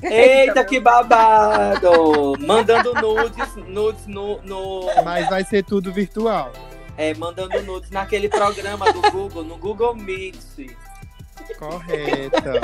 [0.02, 2.34] Eita, que babado!
[2.40, 6.52] Mandando nudes, nudes no, no- Mas vai ser tudo virtual.
[6.98, 10.76] é, mandando nudes naquele programa do Google, no Google Meet.
[11.58, 12.62] Correta.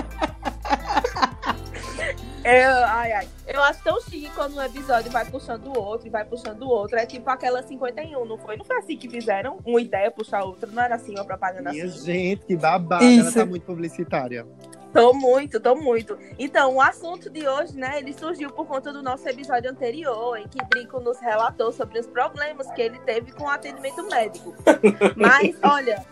[2.44, 3.28] Eu, ai, ai.
[3.48, 6.70] Eu acho tão chique quando um episódio vai puxando o outro e vai puxando o
[6.70, 6.98] outro.
[6.98, 8.56] É tipo aquela 51, não foi?
[8.58, 9.60] Não foi assim que fizeram?
[9.66, 10.70] Uma ideia puxar a outra.
[10.72, 12.06] Não era assim uma propaganda Minha assim.
[12.06, 13.04] gente, que babado.
[13.04, 13.34] Ela Isso.
[13.34, 14.46] tá muito publicitária.
[14.94, 16.18] Tô muito, tô muito.
[16.38, 20.48] Então, o assunto de hoje, né, ele surgiu por conta do nosso episódio anterior, em
[20.48, 24.56] que Drico nos relatou sobre os problemas que ele teve com o atendimento médico.
[25.16, 26.04] Mas, olha,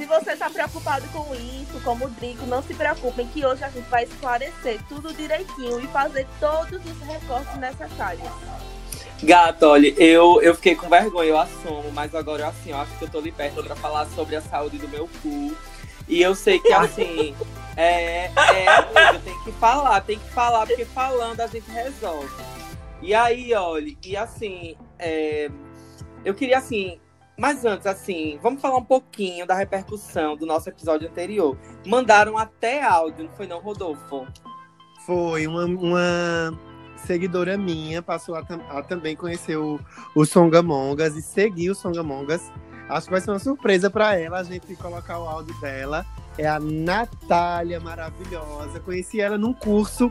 [0.00, 3.68] se você tá preocupado com isso, como o Drico, não se preocupem, que hoje a
[3.68, 8.26] gente vai esclarecer tudo direitinho e fazer todos os recortes necessários.
[9.22, 13.04] Gato, olha, eu, eu fiquei com vergonha, eu assumo, mas agora assim, eu acho que
[13.04, 15.54] eu tô liberta pra falar sobre a saúde do meu cu.
[16.08, 17.36] E eu sei que assim,
[17.76, 22.42] é, é amiga, tem que falar, tem que falar, porque falando a gente resolve.
[23.02, 25.50] E aí, olha, e assim, é,
[26.24, 26.98] eu queria assim,
[27.40, 31.56] mas antes, assim, vamos falar um pouquinho da repercussão do nosso episódio anterior.
[31.86, 34.26] Mandaram até áudio, não foi não, Rodolfo?
[35.06, 36.52] Foi uma, uma
[36.98, 39.80] seguidora minha, passou a, a também conhecer o,
[40.14, 42.42] o Songamongas e seguir o Songamongas.
[42.90, 46.04] Acho que vai ser uma surpresa pra ela a gente colocar o áudio dela.
[46.38, 48.80] É a Natália, maravilhosa.
[48.80, 50.10] Conheci ela num curso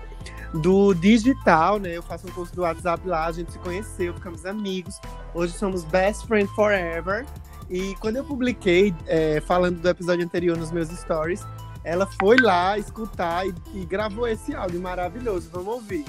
[0.54, 1.96] do digital, né?
[1.96, 5.00] Eu faço um curso do WhatsApp lá, a gente se conheceu, ficamos amigos.
[5.34, 7.26] Hoje somos best friend forever.
[7.70, 11.46] E quando eu publiquei, é, falando do episódio anterior nos meus stories,
[11.84, 15.50] ela foi lá escutar e, e gravou esse áudio maravilhoso.
[15.52, 16.06] Vamos ouvir.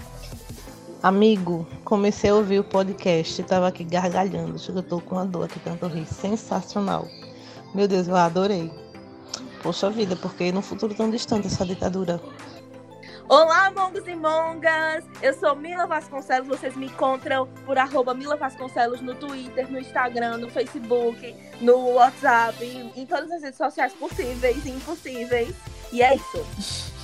[1.02, 4.56] Amigo, comecei a ouvir o podcast e tava aqui gargalhando.
[4.56, 6.06] Acho que eu tô com uma dor aqui, tanto rir.
[6.06, 7.08] Sensacional.
[7.74, 8.70] Meu Deus, eu adorei.
[9.62, 12.20] Poxa vida, porque no futuro tão distante essa ditadura.
[13.28, 15.04] Olá, mongos e mongas!
[15.22, 20.38] Eu sou Mila Vasconcelos, vocês me encontram por arroba Mila Vasconcelos no Twitter, no Instagram,
[20.38, 25.54] no Facebook, no WhatsApp, em, em todas as redes sociais possíveis e impossíveis.
[25.92, 26.90] E é isso.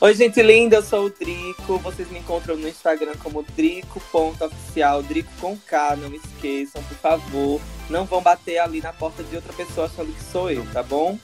[0.00, 1.76] Oi, gente linda, eu sou o Drico.
[1.80, 7.60] Vocês me encontram no Instagram como drico.oficial, Drico com K, não esqueçam, por favor.
[7.90, 11.18] Não vão bater ali na porta de outra pessoa achando que sou eu, tá bom?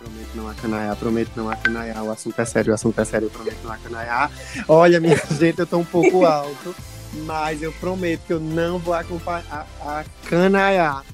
[0.00, 2.02] Prometo não acanaiar, prometo não acanaiar.
[2.02, 4.30] O assunto é sério, o assunto é sério, eu prometo não acanaiar.
[4.66, 6.74] Olha, minha gente, eu tô um pouco alto,
[7.26, 9.66] mas eu prometo que eu não vou acompanhar,
[10.24, 11.04] acanaiar.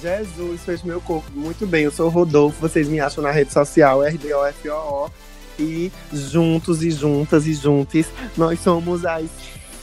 [0.00, 1.82] Jesus fez meu corpo muito bem.
[1.84, 5.10] Eu sou o Rodolfo, vocês me acham na rede social RDOFOO.
[5.58, 9.26] E juntos e juntas e juntes, nós somos as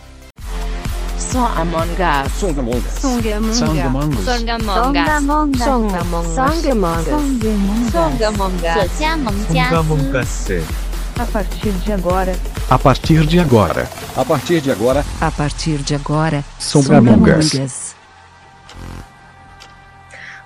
[1.56, 2.32] Among Us.
[2.40, 3.00] Songamong Us.
[3.00, 4.24] Songamong Us.
[4.24, 5.64] Songamong Us.
[9.58, 10.50] Songamong Us.
[11.18, 12.36] A partir de agora.
[12.70, 13.88] A partir de agora.
[14.16, 15.04] A partir de agora.
[15.20, 16.44] A partir de agora.
[16.60, 17.97] Songamongas.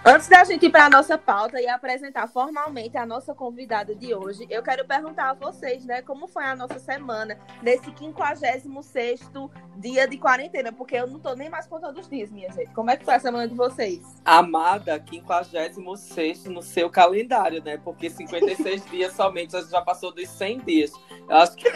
[0.04, 4.12] Antes da gente ir para a nossa pauta e apresentar formalmente a nossa convidada de
[4.12, 10.08] hoje, eu quero perguntar a vocês, né, como foi a nossa semana nesse 56º dia
[10.08, 12.74] de quarentena, porque eu não tô nem mais contando os dias, minha gente.
[12.74, 14.00] Como é que foi a semana de vocês?
[14.24, 17.78] Amada, 56 no seu calendário, né?
[17.78, 20.92] Porque 56 dias somente, gente já passou dos 100 dias.
[21.28, 21.70] Eu acho que.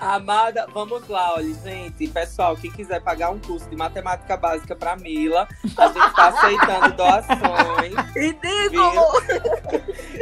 [0.00, 2.06] Amada, vamos lá, olha, gente.
[2.08, 6.94] Pessoal, quem quiser pagar um curso de matemática básica pra Mila, a gente tá aceitando
[6.96, 7.94] doações.
[8.14, 9.06] Ridículo!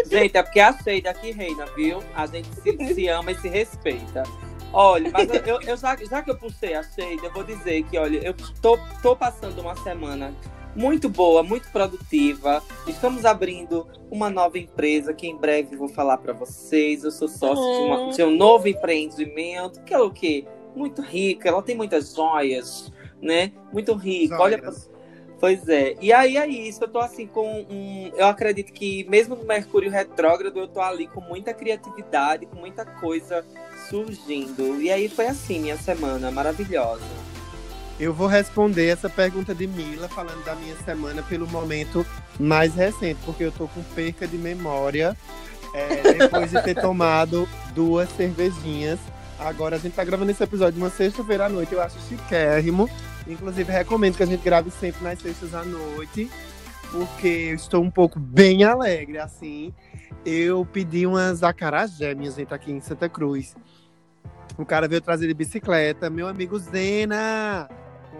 [0.10, 2.02] Gente, é porque a Sheida aqui reina, viu?
[2.14, 4.22] A gente se, se ama e se respeita.
[4.72, 7.82] Olha, mas eu, eu- eu já, já que eu puxei a Sheida, eu vou dizer
[7.84, 10.32] que, olha, eu tô, tô passando uma semana
[10.74, 12.62] muito boa, muito produtiva.
[12.86, 17.04] Estamos abrindo uma nova empresa que em breve vou falar para vocês.
[17.04, 20.44] Eu sou sócio de, uma- de um novo empreendimento, que é o quê?
[20.74, 22.92] Muito rico, ela tem muitas joias,
[23.22, 23.52] né?
[23.72, 24.34] Muito rico.
[24.34, 24.72] Olha, pra-.
[25.40, 25.94] Pois é.
[26.00, 28.10] E aí é isso, eu tô assim com um.
[28.16, 32.84] Eu acredito que mesmo no Mercúrio retrógrado, eu tô ali com muita criatividade, com muita
[32.86, 33.44] coisa
[33.90, 34.80] surgindo.
[34.80, 37.02] E aí foi assim minha semana, maravilhosa.
[37.98, 42.04] Eu vou responder essa pergunta de Mila, falando da minha semana pelo momento
[42.40, 45.16] mais recente, porque eu tô com perca de memória
[45.72, 48.98] é, depois de ter tomado duas cervejinhas.
[49.38, 52.88] Agora a gente tá gravando esse episódio uma sexta-feira à noite, eu acho chiquérrimo.
[53.26, 56.30] Inclusive, recomendo que a gente grave sempre nas sextas à noite,
[56.90, 59.72] porque eu estou um pouco bem alegre, assim.
[60.26, 63.54] Eu pedi umas acarajé, minha gente, aqui em Santa Cruz.
[64.56, 67.68] O cara veio trazer de bicicleta, meu amigo Zena,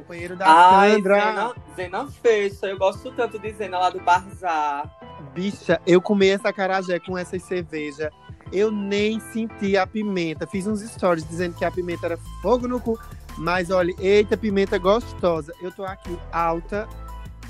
[0.04, 1.20] companheiro da Ai, Sandra.
[1.20, 4.94] Zena, Zena Fecha, eu gosto tanto de Zena lá do Barzar.
[5.32, 8.12] Bicha, eu comi essa acarajé com essa cerveja.
[8.52, 10.46] Eu nem senti a pimenta.
[10.46, 12.98] Fiz uns stories dizendo que a pimenta era fogo no cu.
[13.38, 15.52] Mas olha, eita, pimenta gostosa.
[15.60, 16.86] Eu tô aqui alta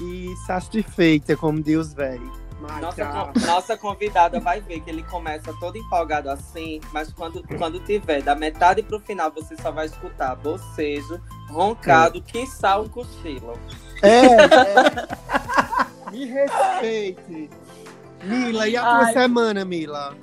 [0.00, 2.32] e satisfeita, como Deus velho.
[2.80, 8.22] Nossa, nossa convidada vai ver que ele começa todo empolgado assim, mas quando, quando tiver
[8.22, 13.58] da metade pro final, você só vai escutar bocejo, roncado, quiçá um cochilo.
[14.02, 16.10] É, é.
[16.10, 17.50] Me respeite.
[18.22, 20.14] Mila, e a tua semana, Mila?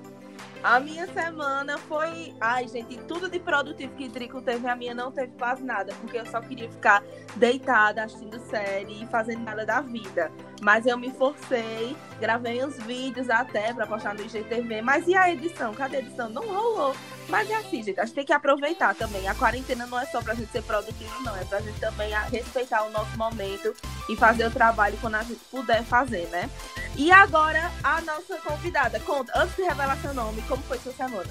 [0.63, 2.36] A minha semana foi.
[2.40, 6.18] Ai, gente, tudo de produtivo que Drico teve, a minha não teve quase nada, porque
[6.18, 7.04] eu só queria ficar
[7.36, 10.31] deitada, assistindo série e fazendo nada da vida.
[10.62, 14.84] Mas eu me forcei, gravei uns vídeos até pra postar no IGTV.
[14.84, 15.74] Mas e a edição?
[15.74, 16.30] Cadê a edição?
[16.30, 16.96] Não rolou.
[17.31, 19.25] Mas é assim, gente, a gente tem que aproveitar também.
[19.25, 21.33] A quarentena não é só pra gente ser produtivo, não.
[21.38, 23.74] É pra gente também respeitar o nosso momento
[24.10, 26.50] e fazer o trabalho quando a gente puder fazer, né?
[26.98, 29.00] E agora, a nossa convidada.
[29.00, 31.30] Conta, antes de revelar seu nome, como foi sua semana?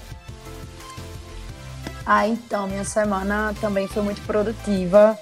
[2.06, 5.19] Ah, então, minha semana também foi muito produtiva.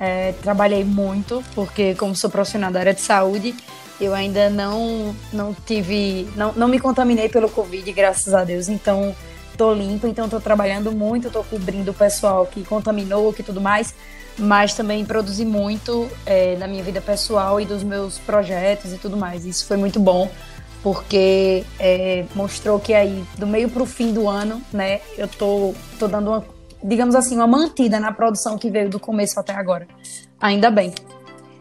[0.00, 3.54] É, trabalhei muito, porque como sou profissional da área de saúde,
[4.00, 8.68] eu ainda não, não tive, não, não me contaminei pelo Covid, graças a Deus.
[8.68, 9.14] Então,
[9.56, 13.94] tô limpa, então tô trabalhando muito, tô cobrindo o pessoal que contaminou, que tudo mais,
[14.38, 19.16] mas também produzi muito é, na minha vida pessoal e dos meus projetos e tudo
[19.16, 19.44] mais.
[19.44, 20.30] Isso foi muito bom,
[20.82, 26.06] porque é, mostrou que aí, do meio pro fim do ano, né, eu tô, tô
[26.06, 26.44] dando uma,
[26.82, 29.88] digamos assim, uma mantida na produção que veio do começo até agora.
[30.40, 30.92] Ainda bem.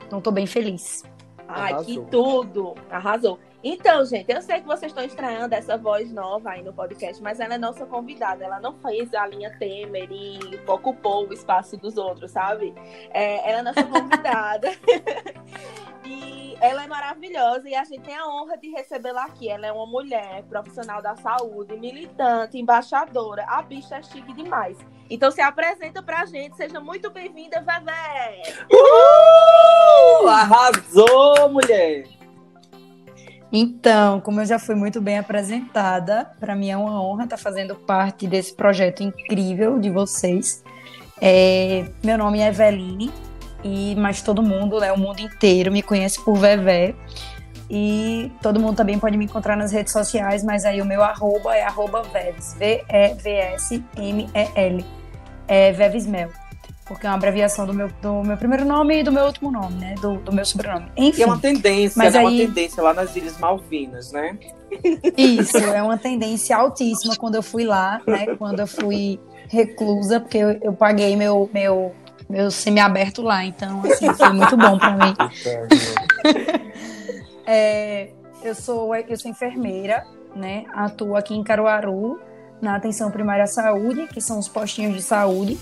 [0.05, 1.03] Então tô bem feliz.
[1.47, 1.85] Ai, Arrasou.
[1.85, 2.75] que tudo!
[2.89, 3.39] Arrasou.
[3.67, 7.39] Então, gente, eu sei que vocês estão estranhando essa voz nova aí no podcast, mas
[7.39, 8.45] ela é nossa convidada.
[8.45, 12.75] Ela não fez a linha Temer e ocupou o espaço dos outros, sabe?
[13.09, 14.69] É, ela é nossa convidada.
[16.05, 19.49] e ela é maravilhosa e a gente tem a honra de recebê-la aqui.
[19.49, 23.45] Ela é uma mulher profissional da saúde, militante, embaixadora.
[23.47, 24.77] A bicha é chique demais.
[25.09, 26.55] Então se apresenta pra gente.
[26.55, 28.43] Seja muito bem-vinda, Vevé!
[28.71, 30.27] Uh!
[30.27, 32.14] Arrasou, mulher!
[33.57, 37.73] Então, como eu já fui muito bem apresentada, para mim é uma honra estar fazendo
[37.73, 40.61] parte desse projeto incrível de vocês.
[41.21, 43.09] É, meu nome é Eveline,
[43.63, 46.93] e, mas todo mundo, né, o mundo inteiro, me conhece por Vevé.
[47.69, 51.55] E todo mundo também pode me encontrar nas redes sociais, mas aí o meu arroba
[51.55, 52.85] é arroba Veves, V-E-V-S-M-E-L.
[55.47, 56.29] É Vevesmel.
[56.85, 59.75] Porque é uma abreviação do meu, do meu primeiro nome e do meu último nome,
[59.79, 59.95] né?
[59.99, 60.85] Do, do meu sobrenome.
[60.95, 61.21] Enfim.
[61.21, 62.19] E é uma tendência, Mas né?
[62.19, 64.37] Uma aí- tendência lá nas Ilhas Malvinas, né?
[65.17, 68.35] Isso, é uma tendência altíssima quando eu fui lá, né?
[68.37, 71.95] Quando eu fui reclusa, porque eu, eu paguei meu, meu,
[72.29, 75.13] meu semiaberto lá, então, assim, foi muito bom pra mim.
[77.47, 78.09] É,
[78.43, 80.03] eu, sou, eu sou enfermeira,
[80.35, 80.65] né?
[80.73, 82.19] Atuo aqui em Caruaru,
[82.59, 85.55] na atenção primária à saúde, que são os postinhos de saúde.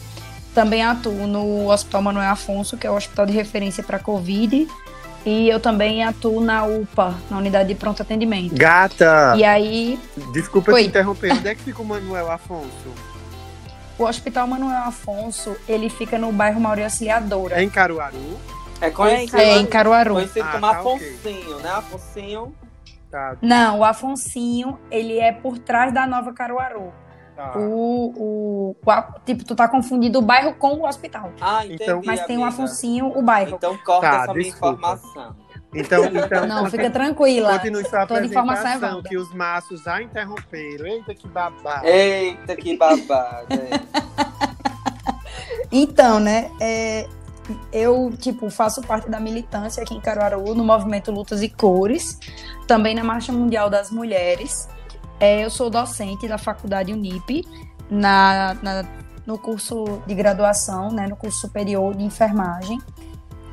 [0.54, 4.68] Também atuo no Hospital Manuel Afonso, que é o hospital de referência para Covid.
[5.26, 8.54] E eu também atuo na UPA, na unidade de pronto atendimento.
[8.56, 9.34] Gata!
[9.38, 10.00] E aí,
[10.34, 10.84] Desculpa Oi.
[10.84, 11.32] te interromper.
[11.34, 12.94] Onde é que fica o Manuel Afonso?
[13.98, 17.56] o Hospital Manuel Afonso, ele fica no bairro Mauri Auxiliadora.
[17.60, 18.38] É em Caruaru?
[18.82, 20.16] É conhecido, É, em Caruaru.
[20.16, 20.80] conhecido Ah, como tá.
[20.80, 21.70] Afonsinho, né?
[21.70, 22.56] Afonsinho.
[23.10, 26.92] Tá, Não, o Afonsinho, ele é por trás da Nova Caruaru.
[27.36, 27.58] Tá.
[27.58, 31.32] O, o, o tipo, tu tá confundindo o bairro com o hospital.
[31.42, 31.84] Ah, entendi.
[31.84, 32.50] Então- Mas tem o amiga.
[32.63, 33.56] Afonsinho, o bairro.
[33.56, 34.74] Então corta Tá, essa minha desculpa.
[34.75, 35.36] informação.
[35.75, 37.54] Então, então Não, fica tranquila.
[37.58, 39.10] continue sua Toda informação é válida.
[39.10, 40.86] que os maços já interromperam.
[40.86, 41.86] Eita, que babado.
[41.86, 43.48] Eita, que babado.
[45.72, 47.08] Então, né, é,
[47.72, 52.20] eu, tipo, faço parte da militância aqui em Caruaru, no movimento Lutas e Cores,
[52.68, 54.70] também na Marcha Mundial das Mulheres.
[55.24, 57.46] É, eu sou docente da Faculdade Unip,
[57.89, 58.84] na, na-
[59.25, 62.77] no curso de graduação, né, no curso superior de enfermagem.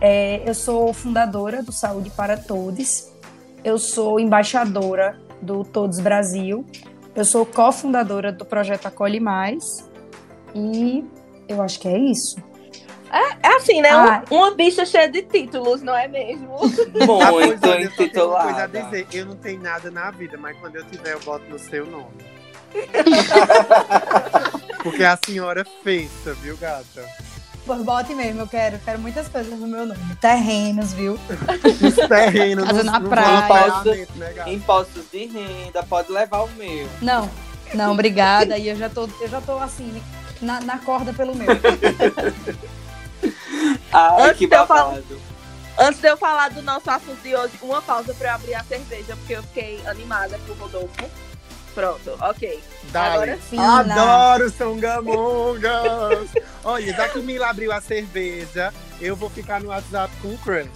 [0.01, 3.09] É, eu sou fundadora do Saúde para Todos.
[3.63, 6.67] Eu sou embaixadora do Todos Brasil.
[7.15, 9.63] Eu sou cofundadora do projeto Acolhe Mais.
[10.53, 11.05] E
[11.49, 12.43] eu acho que é isso.
[13.13, 13.91] É, é assim, né?
[13.91, 14.23] Ah.
[14.31, 16.57] Um- uma bicha cheia de títulos, não é mesmo?
[16.61, 18.69] Muito uma coisa a intitulada.
[18.83, 19.07] dizer.
[19.13, 22.07] Eu não tenho nada na vida, mas quando eu tiver, eu boto no seu nome.
[24.83, 27.05] Porque a senhora fez, viu, gata?
[27.67, 28.79] Pois bote mesmo, eu quero.
[28.79, 30.01] Quero muitas coisas no meu nome.
[30.21, 31.15] Terrenos, viu?
[31.15, 32.65] Os terrenos.
[32.65, 34.07] Casa nos- na praia.
[34.17, 34.51] né, gata?
[34.51, 36.89] Impostos de renda, pode levar o meu.
[37.03, 37.29] Não,
[37.75, 38.57] não, obrigada.
[38.57, 40.01] E eu já tô, eu já tô assim,
[40.41, 41.49] na, na corda pelo meu.
[43.93, 44.99] Ai, Antes que de eu falar-.
[45.79, 48.63] Antes de eu falar do nosso assunto de hoje, uma pausa pra eu abrir a
[48.65, 51.11] cerveja, porque eu fiquei animada com o Rodolfo.
[51.75, 52.61] Pronto, ok.
[52.91, 53.15] Dale.
[53.15, 53.59] Agora sim.
[53.59, 56.29] Adoro Songamongas!
[56.65, 60.39] Olha, já que o Mila abriu a cerveja, eu vou ficar no WhatsApp com o
[60.39, 60.69] Crunch.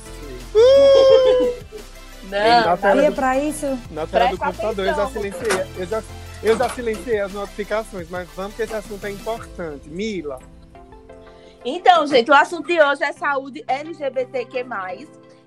[2.30, 3.78] Não, Na tela E é do, pra isso?
[3.90, 5.66] na tela do computador, eu já atenção, silenciei.
[5.76, 6.02] Eu já,
[6.42, 9.88] eu já silenciei as notificações, mas vamos que esse assunto é importante.
[9.90, 10.38] Mila,
[11.64, 14.64] Então, gente, o assunto de hoje é saúde LGBTQ+.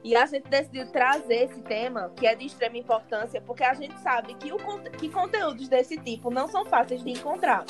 [0.07, 3.99] E a gente decidiu trazer esse tema, que é de extrema importância, porque a gente
[3.99, 4.57] sabe que, o,
[4.97, 7.65] que conteúdos desse tipo não são fáceis de encontrar.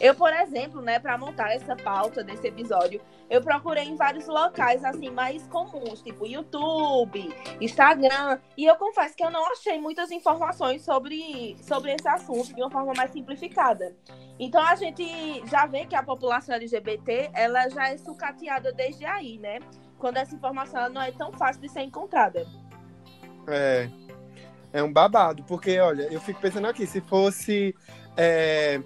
[0.00, 4.82] Eu, por exemplo, né, para montar essa pauta desse episódio, eu procurei em vários locais
[4.82, 7.28] assim mais comuns, tipo YouTube,
[7.60, 12.62] Instagram, e eu confesso que eu não achei muitas informações sobre, sobre esse assunto de
[12.62, 13.94] uma forma mais simplificada.
[14.40, 19.36] Então a gente já vê que a população LGBT ela já é sucateada desde aí,
[19.36, 19.58] né?
[20.02, 22.44] Quando essa informação não é tão fácil de ser encontrada.
[23.46, 23.88] é,
[24.72, 27.72] é um babado, porque, olha, eu fico pensando aqui, se fosse
[28.16, 28.80] é,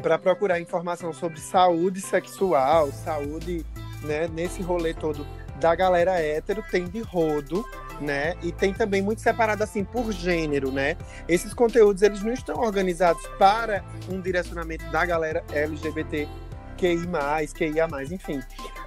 [0.00, 3.66] para procurar informação sobre saúde sexual, saúde,
[4.04, 5.26] né, nesse rolê todo
[5.58, 7.64] da galera hétero, tem de rodo,
[8.00, 8.36] né?
[8.40, 10.96] E tem também muito separado assim por gênero, né?
[11.28, 16.28] Esses conteúdos eles não estão organizados para um direcionamento da galera LGBT
[16.78, 16.96] QI+,
[17.54, 18.40] QIA+, enfim.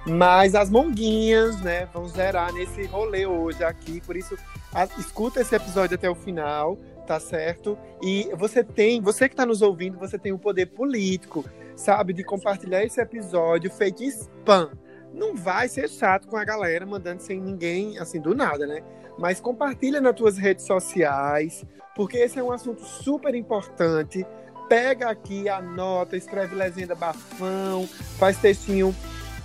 [0.06, 4.36] Mas as monguinhas, né, vão zerar nesse rolê hoje aqui, por isso
[4.74, 7.78] a- escuta esse episódio até o final, tá certo?
[8.02, 11.44] E você tem, você que tá nos ouvindo, você tem o poder político,
[11.76, 14.70] sabe, de compartilhar esse episódio feito spam.
[15.12, 18.82] Não vai ser chato com a galera mandando sem ninguém, assim, do nada, né?
[19.18, 24.26] Mas compartilha nas tuas redes sociais, porque esse é um assunto super importante.
[24.68, 27.88] Pega aqui, anota, escreve legenda bafão,
[28.18, 28.94] faz textinho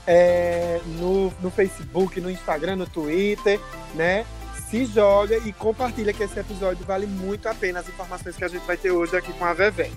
[0.05, 3.59] é, no, no Facebook, no Instagram, no Twitter,
[3.93, 4.25] né?
[4.69, 8.47] Se joga e compartilha que esse episódio vale muito a pena as informações que a
[8.47, 9.91] gente vai ter hoje aqui com a Vevé.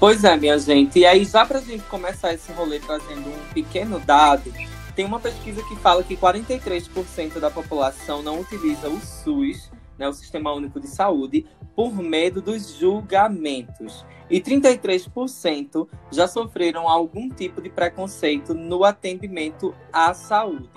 [0.00, 0.98] Pois é, minha gente.
[0.98, 4.52] E aí, já pra gente começar esse rolê trazendo um pequeno dado,
[4.94, 10.12] tem uma pesquisa que fala que 43% da população não utiliza o SUS, né, o
[10.12, 14.04] Sistema Único de Saúde, por medo dos julgamentos.
[14.30, 20.68] E 33% já sofreram algum tipo de preconceito no atendimento à saúde.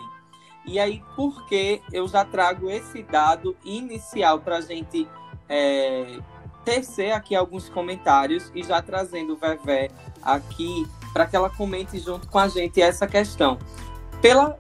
[0.66, 5.08] E aí, por que eu já trago esse dado inicial para a gente
[5.50, 6.20] é,
[6.64, 9.90] tecer aqui alguns comentários e já trazendo o Vevé
[10.22, 13.58] aqui para que ela comente junto com a gente essa questão.
[14.22, 14.58] Pela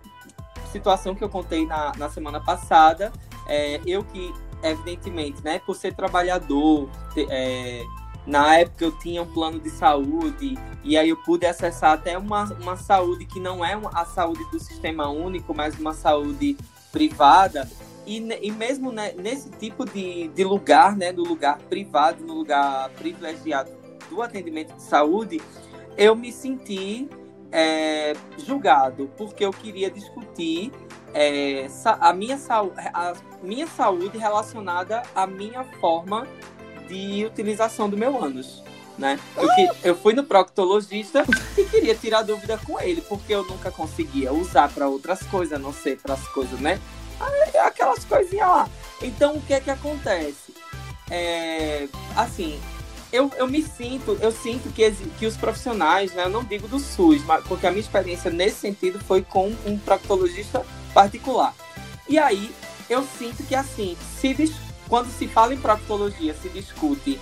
[0.71, 3.11] situação que eu contei na, na semana passada,
[3.47, 6.89] é, eu que, evidentemente, né, por ser trabalhador,
[7.29, 7.83] é,
[8.25, 12.45] na época eu tinha um plano de saúde e aí eu pude acessar até uma,
[12.61, 16.57] uma saúde que não é a saúde do sistema único, mas uma saúde
[16.91, 17.69] privada.
[18.05, 22.89] E, e mesmo né, nesse tipo de, de lugar, né, no lugar privado, no lugar
[22.91, 23.71] privilegiado
[24.09, 25.41] do atendimento de saúde,
[25.97, 27.09] eu me senti
[27.51, 28.13] é,
[28.45, 30.71] julgado, porque eu queria discutir
[31.13, 32.39] é, a, minha
[32.93, 36.25] a minha saúde relacionada à minha forma
[36.87, 38.63] de utilização do meu ânus.
[38.97, 39.19] Né?
[39.35, 41.25] Eu, que- eu fui no proctologista
[41.57, 45.59] e queria tirar dúvida com ele, porque eu nunca conseguia usar para outras coisas, a
[45.59, 46.79] não ser para as coisas, né?
[47.65, 48.69] Aquelas coisinhas lá.
[49.01, 50.53] Então, o que é que acontece?
[51.09, 52.59] É, assim,
[53.11, 54.89] eu, eu me sinto, eu sinto que,
[55.19, 58.57] que os profissionais, né, eu não digo do SUS, mas porque a minha experiência nesse
[58.57, 61.53] sentido foi com um proctologista particular.
[62.07, 62.53] E aí,
[62.89, 64.53] eu sinto que assim, se
[64.87, 67.19] quando se fala em proctologia, se discute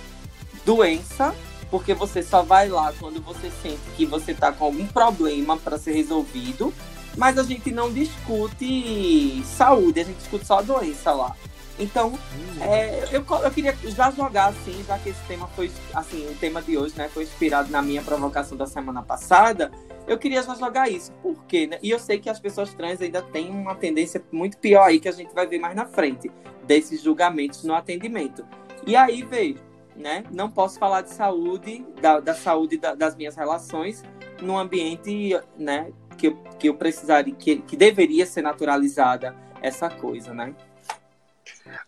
[0.64, 1.34] doença,
[1.70, 5.78] porque você só vai lá quando você sente que você está com algum problema para
[5.78, 6.74] ser resolvido,
[7.16, 11.36] mas a gente não discute saúde, a gente discute só a doença lá.
[11.80, 12.12] Então,
[12.60, 16.60] é, eu, eu queria já jogar assim, já que esse tema foi, assim, o tema
[16.60, 19.72] de hoje, né, foi inspirado na minha provocação da semana passada,
[20.06, 21.10] eu queria já jogar isso.
[21.22, 21.66] Por quê?
[21.66, 21.78] Né?
[21.82, 25.08] E eu sei que as pessoas trans ainda têm uma tendência muito pior aí que
[25.08, 26.30] a gente vai ver mais na frente,
[26.64, 28.44] desses julgamentos no atendimento.
[28.86, 29.58] E aí veio,
[29.96, 30.24] né?
[30.30, 34.02] Não posso falar de saúde, da, da saúde da, das minhas relações,
[34.42, 40.34] num ambiente, né, que eu, que eu precisaria, que, que deveria ser naturalizada essa coisa,
[40.34, 40.54] né?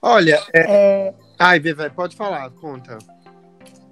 [0.00, 0.60] Olha, é...
[0.60, 1.14] é...
[1.38, 2.98] ai, Bebê, pode falar, conta.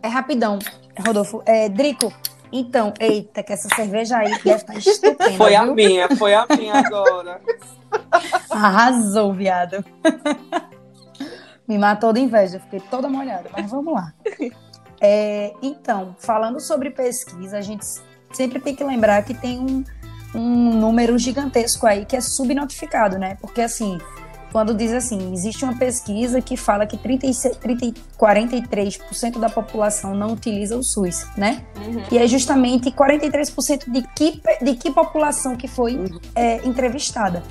[0.02, 0.58] É rapidão,
[0.98, 1.42] Rodolfo.
[1.46, 2.12] É, Drico,
[2.52, 5.32] então, eita, que essa cerveja aí deve estar estupenda.
[5.36, 5.58] Foi viu?
[5.58, 7.40] a minha, foi a minha agora.
[8.50, 9.84] Arrasou, viado.
[11.68, 14.12] Me matou de inveja, fiquei toda molhada, mas vamos lá.
[15.00, 17.86] É, então, falando sobre pesquisa, a gente
[18.32, 19.84] sempre tem que lembrar que tem um,
[20.34, 23.36] um número gigantesco aí que é subnotificado, né?
[23.40, 23.98] Porque assim,
[24.52, 30.32] quando diz assim, existe uma pesquisa que fala que 36, 30, 43% da população não
[30.32, 31.64] utiliza o SUS, né?
[31.76, 32.02] Uhum.
[32.10, 36.18] E é justamente 43% de que, de que população que foi uhum.
[36.34, 37.42] é, entrevistada,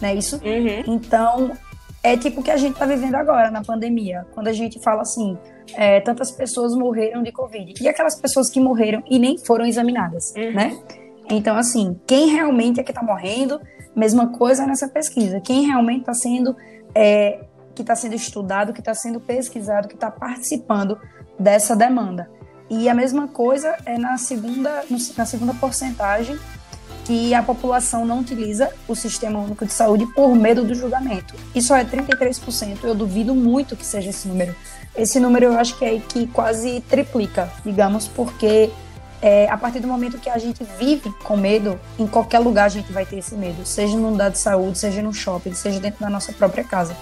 [0.00, 0.14] né?
[0.14, 0.36] Isso?
[0.36, 0.94] Uhum.
[0.94, 1.52] Então,
[2.02, 5.02] é tipo o que a gente está vivendo agora na pandemia, quando a gente fala
[5.02, 5.36] assim,
[5.74, 7.82] é, tantas pessoas morreram de Covid.
[7.82, 10.52] E aquelas pessoas que morreram e nem foram examinadas, uhum.
[10.52, 10.78] né?
[11.30, 13.60] Então, assim, quem realmente é que está morrendo
[13.94, 15.40] Mesma coisa nessa pesquisa.
[15.40, 16.56] Quem realmente está sendo
[16.94, 17.40] é,
[17.74, 20.98] que está sendo estudado, que está sendo pesquisado, que está participando
[21.38, 22.30] dessa demanda.
[22.70, 24.84] E a mesma coisa é na segunda,
[25.16, 26.38] na segunda porcentagem
[27.04, 31.34] que a população não utiliza o Sistema Único de Saúde por medo do julgamento.
[31.54, 32.78] Isso é 33%.
[32.82, 34.56] Eu duvido muito que seja esse número.
[34.96, 38.70] Esse número eu acho que é que quase triplica, digamos, porque
[39.24, 42.68] é, a partir do momento que a gente vive com medo, em qualquer lugar a
[42.68, 46.00] gente vai ter esse medo, seja no lugar de saúde, seja no shopping, seja dentro
[46.00, 46.94] da nossa própria casa.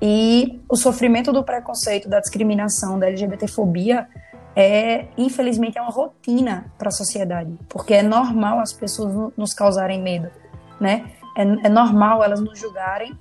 [0.00, 4.06] E o sofrimento do preconceito, da discriminação, da LGBTfobia
[4.54, 10.00] é, infelizmente, é uma rotina para a sociedade, porque é normal as pessoas nos causarem
[10.00, 10.30] medo,
[10.80, 11.04] né?
[11.36, 13.12] É, é normal elas nos julgarem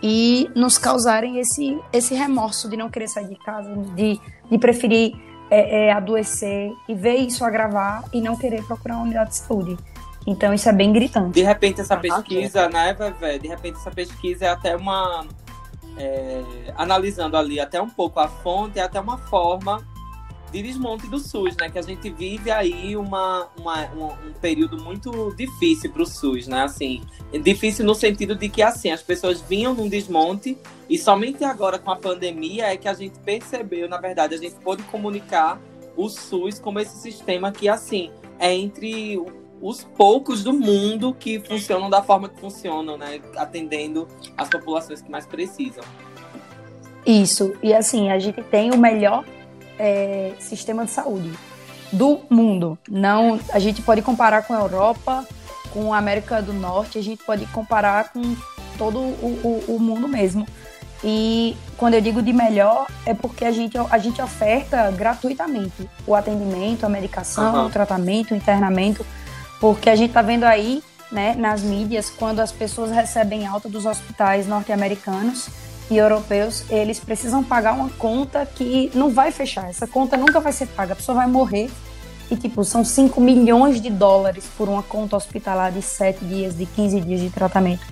[0.00, 5.31] e nos causarem esse, esse remorso de não querer sair de casa, de, de preferir
[5.52, 9.76] é, é, adoecer e ver isso agravar e não querer procurar uma unidade de saúde.
[10.26, 11.34] Então isso é bem gritante.
[11.34, 13.38] De repente essa pesquisa, né, Vevé?
[13.38, 15.26] De repente essa pesquisa é até uma.
[15.98, 16.42] É,
[16.74, 19.86] analisando ali até um pouco a fonte, é até uma forma
[20.52, 21.70] de desmonte do SUS, né?
[21.70, 26.46] Que a gente vive aí uma, uma um, um, período muito difícil para o SUS,
[26.46, 26.62] né?
[26.62, 27.02] Assim,
[27.42, 31.90] difícil no sentido de que assim as pessoas vinham num desmonte e somente agora com
[31.90, 35.58] a pandemia é que a gente percebeu, na verdade, a gente pôde comunicar
[35.96, 39.18] o SUS como esse sistema que assim é entre
[39.60, 43.20] os poucos do mundo que funcionam da forma que funcionam, né?
[43.36, 45.84] Atendendo as populações que mais precisam.
[47.06, 47.54] Isso.
[47.62, 49.24] E assim, a gente tem o melhor
[49.82, 51.32] é, sistema de saúde
[51.92, 52.78] do mundo.
[52.88, 55.26] Não, a gente pode comparar com a Europa,
[55.72, 58.36] com a América do Norte, a gente pode comparar com
[58.78, 60.46] todo o, o, o mundo mesmo.
[61.02, 66.14] E quando eu digo de melhor, é porque a gente, a gente oferta gratuitamente o
[66.14, 67.66] atendimento, a medicação, uhum.
[67.66, 69.04] o tratamento, o internamento,
[69.60, 73.84] porque a gente está vendo aí, né, nas mídias, quando as pessoas recebem alta dos
[73.84, 75.48] hospitais norte-americanos,
[75.90, 79.68] e europeus, eles precisam pagar uma conta que não vai fechar.
[79.68, 80.92] Essa conta nunca vai ser paga.
[80.92, 81.70] A pessoa vai morrer
[82.30, 86.64] e, tipo, são 5 milhões de dólares por uma conta hospitalar de 7 dias, de
[86.64, 87.84] 15 dias de tratamento.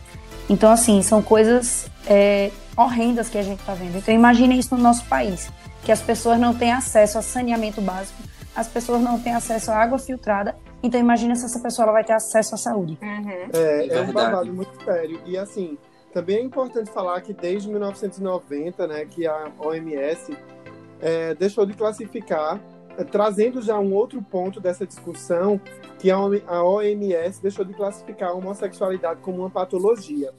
[0.49, 3.99] Então, assim, são coisas é, horrendas que a gente está vendo.
[3.99, 5.51] Então, imagine isso no nosso país,
[5.85, 8.19] que as pessoas não têm acesso a saneamento básico,
[8.57, 10.57] as pessoas não têm acesso a água filtrada.
[10.83, 12.99] Então, imagine se essa pessoa ela vai ter acesso à saúde.
[13.03, 13.51] Uhum.
[13.53, 15.21] É, é um babado muito sério.
[15.27, 15.77] E, assim,
[16.13, 20.37] também é importante falar que desde 1990, né, que a OMS
[21.01, 22.61] é, deixou de classificar,
[22.99, 25.61] é, trazendo já um outro ponto dessa discussão,
[25.99, 30.33] que a OMS deixou de classificar a homossexualidade como uma patologia.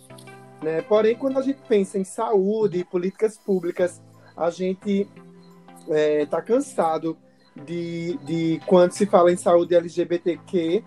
[0.62, 0.82] Né?
[0.82, 4.02] Porém, quando a gente pensa em saúde e políticas públicas,
[4.36, 5.08] a gente
[5.82, 7.18] está é, tá cansado
[7.66, 10.84] de, de, quando se fala em saúde LGBTQ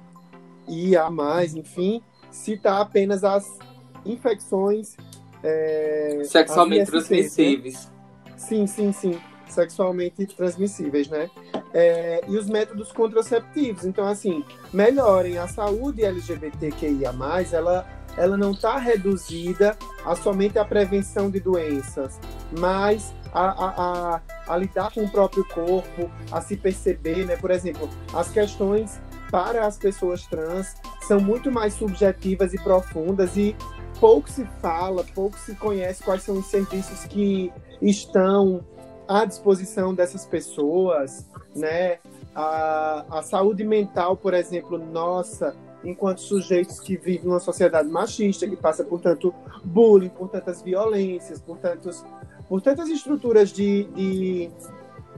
[0.68, 3.46] e a mais, enfim, citar apenas as
[4.04, 4.96] infecções
[5.42, 7.86] é, sexualmente transmissíveis.
[7.86, 8.34] Né?
[8.36, 9.20] Sim, sim, sim.
[9.48, 11.30] Sexualmente transmissíveis, né?
[11.72, 13.84] É, e os métodos contraceptivos.
[13.84, 17.14] Então, assim, melhorem a saúde LGBTQIA,
[17.52, 17.86] ela,
[18.16, 22.18] ela não está reduzida a somente a prevenção de doenças,
[22.58, 27.36] mas a, a, a, a, lidar com o próprio corpo, a se perceber, né?
[27.36, 28.98] Por exemplo, as questões
[29.30, 33.54] para as pessoas trans são muito mais subjetivas e profundas e
[34.00, 38.64] pouco se fala, pouco se conhece quais são os serviços que estão
[39.06, 41.98] à disposição dessas pessoas, né?
[42.34, 45.54] A, a saúde mental, por exemplo, nossa,
[45.84, 51.40] enquanto sujeitos que vivem numa sociedade machista, que passa por tanto bullying, por tantas violências,
[51.40, 52.04] por, tantos,
[52.48, 54.50] por tantas estruturas de, de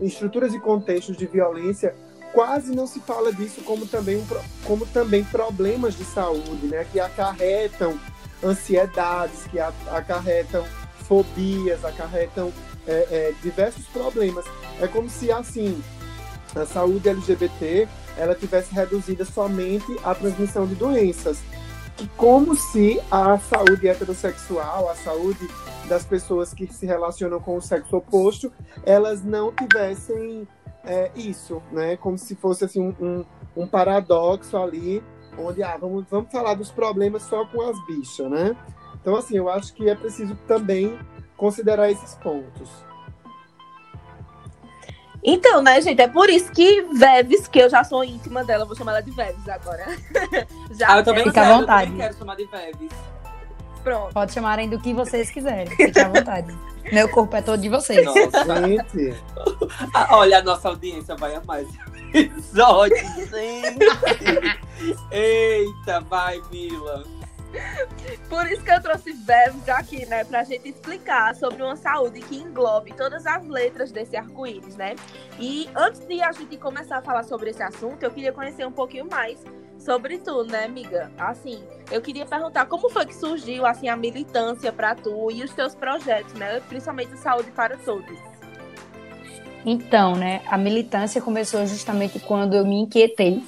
[0.00, 1.94] estruturas e contextos de violência,
[2.32, 4.22] quase não se fala disso como também,
[4.64, 6.84] como também problemas de saúde, né?
[6.92, 7.98] Que acarretam
[8.42, 10.64] ansiedades, que acarretam
[11.06, 12.52] fobias, acarretam
[12.86, 14.44] é, é, diversos problemas.
[14.80, 15.82] É como se, assim,
[16.54, 21.38] a saúde LGBT ela tivesse reduzida somente à transmissão de doenças.
[22.00, 25.48] E como se a saúde heterossexual, a saúde
[25.88, 28.52] das pessoas que se relacionam com o sexo oposto,
[28.84, 30.46] elas não tivessem
[30.84, 31.96] é, isso, né?
[31.96, 33.24] Como se fosse assim um, um,
[33.62, 35.02] um paradoxo ali
[35.38, 38.56] onde ah, vamos, vamos falar dos problemas só com as bichas, né?
[39.00, 40.98] Então, assim, eu acho que é preciso também
[41.36, 42.70] considerar esses pontos.
[45.22, 48.76] Então, né, gente, é por isso que Veves, que eu já sou íntima dela, vou
[48.76, 49.84] chamar ela de Veves agora.
[50.70, 51.90] já ah, eu também Fica à vontade.
[51.90, 52.92] Eu quero chamar de Veves.
[53.82, 54.12] Pronto.
[54.14, 55.66] Pode chamarem do que vocês quiserem.
[55.66, 56.56] Fiquem à vontade.
[56.92, 58.04] Meu corpo é todo de vocês.
[58.04, 58.66] Nossa.
[58.66, 59.14] Gente.
[59.92, 61.78] Ah, olha, a nossa audiência vai amar esse
[62.14, 64.58] episódio, gente.
[65.10, 67.04] Eita, vai, Mila.
[68.28, 70.24] Por isso que eu trouxe Bev aqui, né?
[70.24, 74.94] Pra gente explicar sobre uma saúde que englobe todas as letras desse arco-íris, né?
[75.38, 78.72] E antes de a gente começar a falar sobre esse assunto, eu queria conhecer um
[78.72, 79.38] pouquinho mais
[79.78, 81.10] sobre tu, né, amiga?
[81.16, 85.52] Assim, eu queria perguntar como foi que surgiu, assim, a militância para tu e os
[85.52, 86.60] teus projetos, né?
[86.68, 88.18] Principalmente Saúde para Todos.
[89.64, 93.42] Então, né, a militância começou justamente quando eu me inquietei,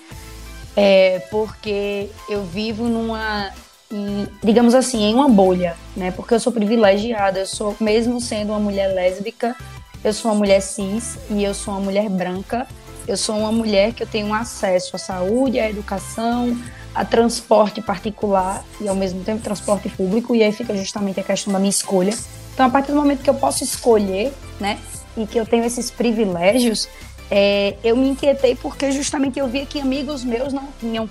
[0.80, 3.50] é, porque eu vivo numa
[3.90, 6.12] em, digamos assim, em uma bolha, né?
[6.12, 9.56] Porque eu sou privilegiada, eu sou, mesmo sendo uma mulher lésbica,
[10.04, 12.64] eu sou uma mulher cis e eu sou uma mulher branca.
[13.08, 16.56] Eu sou uma mulher que eu tenho acesso à saúde, à educação,
[16.94, 21.52] a transporte particular e ao mesmo tempo transporte público, e aí fica justamente a questão
[21.52, 22.14] da minha escolha.
[22.52, 24.78] Então, a partir do momento que eu posso escolher, né,
[25.16, 26.86] e que eu tenho esses privilégios,
[27.30, 31.08] é, eu me inquietei porque justamente eu via que amigos meus não tinham.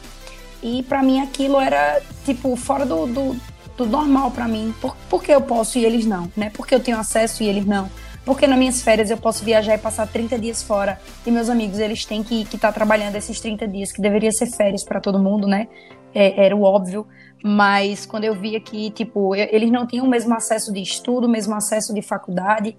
[0.62, 3.36] E para mim aquilo era, tipo, fora do, do,
[3.78, 4.74] do normal para mim.
[4.82, 6.52] Por, porque eu posso e eles não, né?
[6.54, 7.90] Porque eu tenho acesso e eles não.
[8.26, 11.00] Porque nas minhas férias eu posso viajar e passar 30 dias fora.
[11.26, 14.48] E meus amigos, eles têm que estar tá trabalhando esses 30 dias, que deveria ser
[14.48, 15.68] férias para todo mundo, né?
[16.14, 17.08] É, era o óbvio.
[17.42, 21.30] Mas quando eu via que, tipo, eles não tinham o mesmo acesso de estudo, o
[21.30, 22.76] mesmo acesso de faculdade.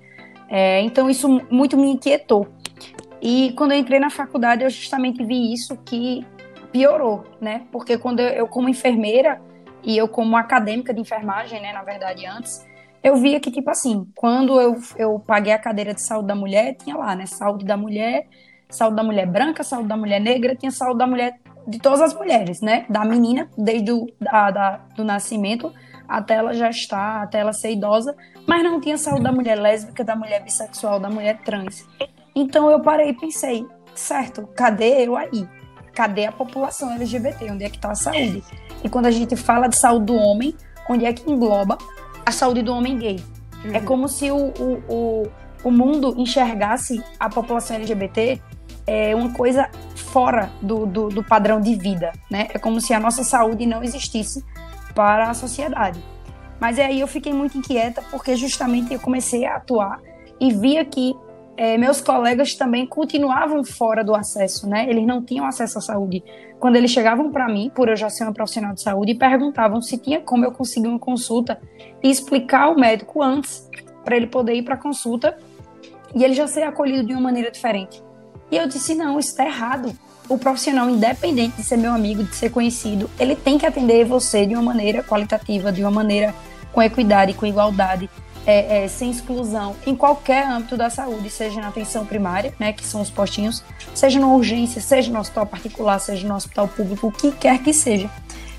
[0.50, 2.48] É, então isso muito me inquietou.
[3.20, 6.24] E quando eu entrei na faculdade, eu justamente vi isso que
[6.72, 7.62] piorou, né?
[7.72, 9.40] Porque quando eu, como enfermeira
[9.82, 12.66] e eu como acadêmica de enfermagem, né, na verdade antes,
[13.02, 16.74] eu via que tipo assim, quando eu, eu paguei a cadeira de saúde da mulher,
[16.74, 18.26] tinha lá, né, saúde da mulher,
[18.68, 22.14] saúde da mulher branca, saúde da mulher negra, tinha saúde da mulher de todas as
[22.14, 22.86] mulheres, né?
[22.88, 25.72] Da menina desde o da, da, do nascimento
[26.08, 30.02] até ela já estar, até ela ser idosa, mas não tinha saúde da mulher lésbica,
[30.02, 31.86] da mulher bissexual, da mulher trans.
[32.40, 35.48] Então eu parei e pensei, certo, cadê eu aí?
[35.98, 37.50] cadê a população LGBT?
[37.50, 38.44] Onde é que está a saúde?
[38.84, 40.54] E quando a gente fala de saúde do homem,
[40.88, 41.76] onde é que engloba
[42.24, 43.20] a saúde do homem gay?
[43.64, 43.74] Uhum.
[43.74, 45.26] É como se o, o, o,
[45.64, 48.40] o, mundo enxergasse a população LGBT
[48.86, 52.46] é, uma coisa fora do, do, do padrão de vida, né?
[52.54, 54.44] É como se a nossa saúde não existisse
[54.94, 56.00] para a sociedade.
[56.60, 60.00] Mas aí eu fiquei muito inquieta porque justamente eu comecei a atuar
[60.40, 61.12] e via que
[61.58, 64.88] é, meus colegas também continuavam fora do acesso, né?
[64.88, 66.22] Eles não tinham acesso à saúde.
[66.60, 69.98] Quando eles chegavam para mim, por eu já ser uma profissional de saúde, perguntavam se
[69.98, 71.60] tinha como eu conseguir uma consulta
[72.00, 73.68] e explicar ao médico antes,
[74.04, 75.36] para ele poder ir para a consulta
[76.14, 78.00] e ele já ser acolhido de uma maneira diferente.
[78.52, 79.92] E eu disse: não, isso está errado.
[80.28, 84.46] O profissional, independente de ser meu amigo, de ser conhecido, ele tem que atender você
[84.46, 86.32] de uma maneira qualitativa, de uma maneira
[86.72, 88.08] com equidade, com igualdade
[88.48, 92.82] é, é, sem exclusão em qualquer âmbito da saúde, seja na atenção primária, né, que
[92.82, 93.62] são os postinhos,
[93.94, 97.74] seja na urgência, seja no hospital particular, seja no hospital público, o que quer que
[97.74, 98.10] seja.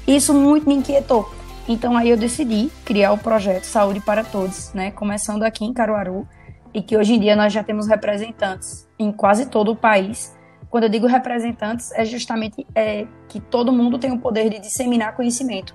[0.08, 1.34] Isso muito me inquietou.
[1.68, 6.28] Então aí eu decidi criar o projeto Saúde para Todos, né, começando aqui em Caruaru,
[6.72, 10.38] e que hoje em dia nós já temos representantes em quase todo o país.
[10.70, 15.16] Quando eu digo representantes, é justamente é, que todo mundo tem o poder de disseminar
[15.16, 15.74] conhecimento.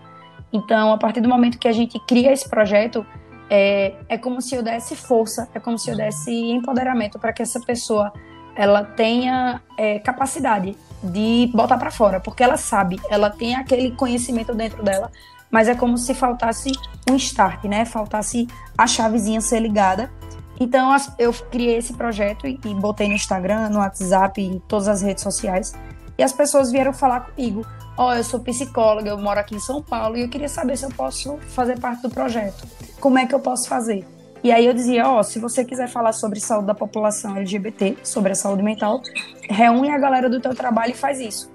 [0.52, 3.04] Então, a partir do momento que a gente cria esse projeto,
[3.50, 7.42] é, é como se eu desse força, é como se eu desse empoderamento para que
[7.42, 8.12] essa pessoa
[8.56, 14.54] ela tenha é, capacidade de botar para fora, porque ela sabe, ela tem aquele conhecimento
[14.54, 15.10] dentro dela,
[15.50, 16.72] mas é como se faltasse
[17.10, 17.84] um start, né?
[17.84, 20.10] Faltasse a chavezinha ser ligada.
[20.58, 25.02] Então eu criei esse projeto e, e botei no Instagram, no WhatsApp, em todas as
[25.02, 25.74] redes sociais.
[26.16, 29.60] E as pessoas vieram falar comigo: Ó, oh, eu sou psicóloga, eu moro aqui em
[29.60, 32.66] São Paulo e eu queria saber se eu posso fazer parte do projeto.
[33.00, 34.04] Como é que eu posso fazer?
[34.42, 37.96] E aí eu dizia, ó, oh, se você quiser falar sobre saúde da população LGBT,
[38.02, 39.00] sobre a saúde mental,
[39.48, 41.50] reúne a galera do teu trabalho e faz isso.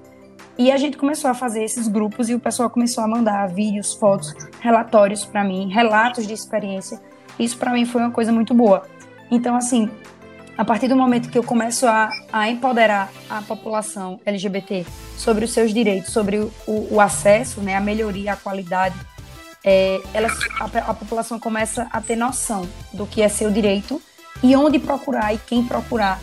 [0.58, 3.94] E a gente começou a fazer esses grupos e o pessoal começou a mandar vídeos,
[3.94, 7.00] fotos, relatórios para mim, relatos de experiência.
[7.38, 8.84] Isso para mim foi uma coisa muito boa.
[9.30, 9.90] Então, assim,
[10.60, 14.86] a partir do momento que eu começo a, a empoderar a população LGBT
[15.18, 18.94] sobre os seus direitos, sobre o, o acesso, né, a melhoria, a qualidade
[19.64, 20.02] é,
[20.60, 24.02] a, a, população começa a ter noção do que é seu direito
[24.44, 26.20] e onde procurar e quem procurar.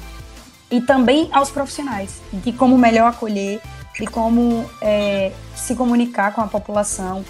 [0.71, 3.63] E também aos profissionais, de como melhor acolher,
[3.99, 7.25] de como é, se comunicar com a população.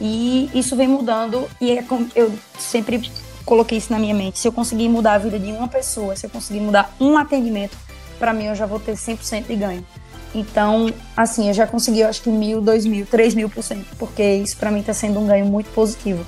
[0.00, 3.10] E isso vem mudando, e é eu sempre
[3.44, 4.38] coloquei isso na minha mente.
[4.38, 7.76] Se eu conseguir mudar a vida de uma pessoa, se eu conseguir mudar um atendimento,
[8.18, 9.86] para mim eu já vou ter 100% de ganho.
[10.34, 13.86] Então, assim, eu já consegui, eu acho que mil, dois mil, três mil por cento,
[13.96, 16.26] porque isso para mim está sendo um ganho muito positivo.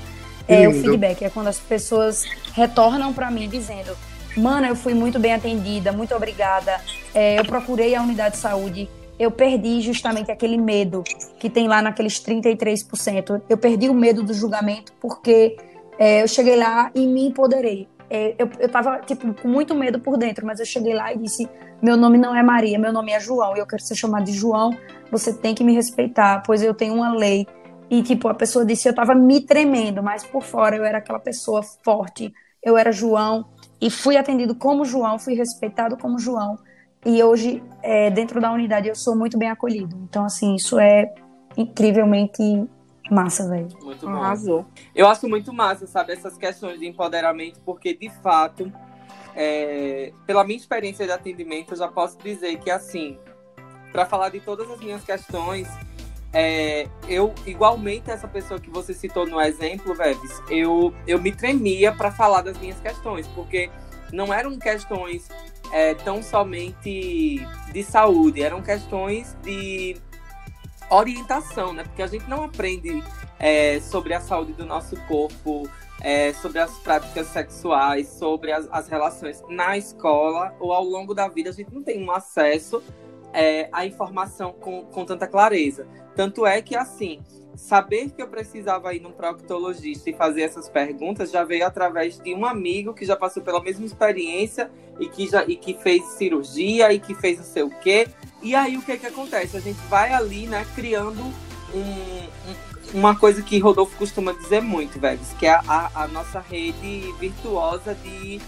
[0.49, 2.25] É o feedback, é quando as pessoas
[2.55, 3.97] retornam para mim dizendo:
[4.37, 6.81] Mano, eu fui muito bem atendida, muito obrigada.
[7.13, 11.03] É, eu procurei a unidade de saúde, eu perdi justamente aquele medo
[11.41, 13.43] que tem lá naqueles 33%.
[13.49, 15.57] Eu perdi o medo do julgamento porque
[15.99, 17.89] é, eu cheguei lá e me empoderei.
[18.09, 21.19] É, eu, eu tava, tipo, com muito medo por dentro, mas eu cheguei lá e
[21.19, 21.49] disse:
[21.83, 24.33] meu nome não é Maria, meu nome é João, e eu quero ser chamada de
[24.33, 24.77] João,
[25.11, 27.47] você tem que me respeitar, pois eu tenho uma lei.
[27.91, 31.21] E, tipo, a pessoa disse, eu tava me tremendo, mas por fora eu era aquela
[31.21, 32.33] pessoa forte,
[32.63, 33.47] eu era João,
[33.81, 36.59] e fui atendido como João, fui respeitado como João,
[37.05, 39.97] e hoje, é, dentro da unidade, eu sou muito bem acolhido.
[40.03, 41.15] Então, assim, isso é
[41.57, 42.43] incrivelmente
[43.11, 43.69] massa, velho.
[43.83, 44.17] Muito bom.
[44.17, 44.67] Arrasou.
[44.95, 48.73] Eu acho muito massa, sabe, essas questões de empoderamento, porque, de fato,
[49.35, 53.19] é, pela minha experiência de atendimento, eu já posso dizer que, assim,
[53.93, 55.69] para falar de todas as minhas questões,
[56.33, 61.93] é, eu, igualmente, essa pessoa que você citou no exemplo, Veves, eu, eu me tremia
[61.93, 63.71] para falar das minhas questões, porque
[64.13, 65.29] não eram questões
[65.73, 67.41] é, tão somente
[67.73, 69.97] de saúde, eram questões de
[70.91, 71.85] orientação, né?
[71.85, 73.03] Porque a gente não aprende
[73.39, 75.69] é, sobre a saúde do nosso corpo
[76.01, 81.29] é, sobre as práticas sexuais, sobre as, as, relações na escola ou ao longo da
[81.29, 82.83] vida, a gente não tem um acesso
[83.33, 85.87] é, à informação com, com tanta clareza.
[86.15, 87.21] Tanto é que, assim,
[87.57, 92.35] saber que eu precisava ir num proctologista e fazer essas perguntas já veio através de
[92.35, 96.93] um amigo que já passou pela mesma experiência e que, já, e que fez cirurgia
[96.93, 98.09] e que fez não sei o quê.
[98.43, 99.57] E aí o que, que acontece?
[99.57, 105.01] A gente vai ali, né, criando um, um uma coisa que Rodolfo costuma dizer muito,
[105.01, 108.41] velho, que é a, a, nossa rede virtuosa de,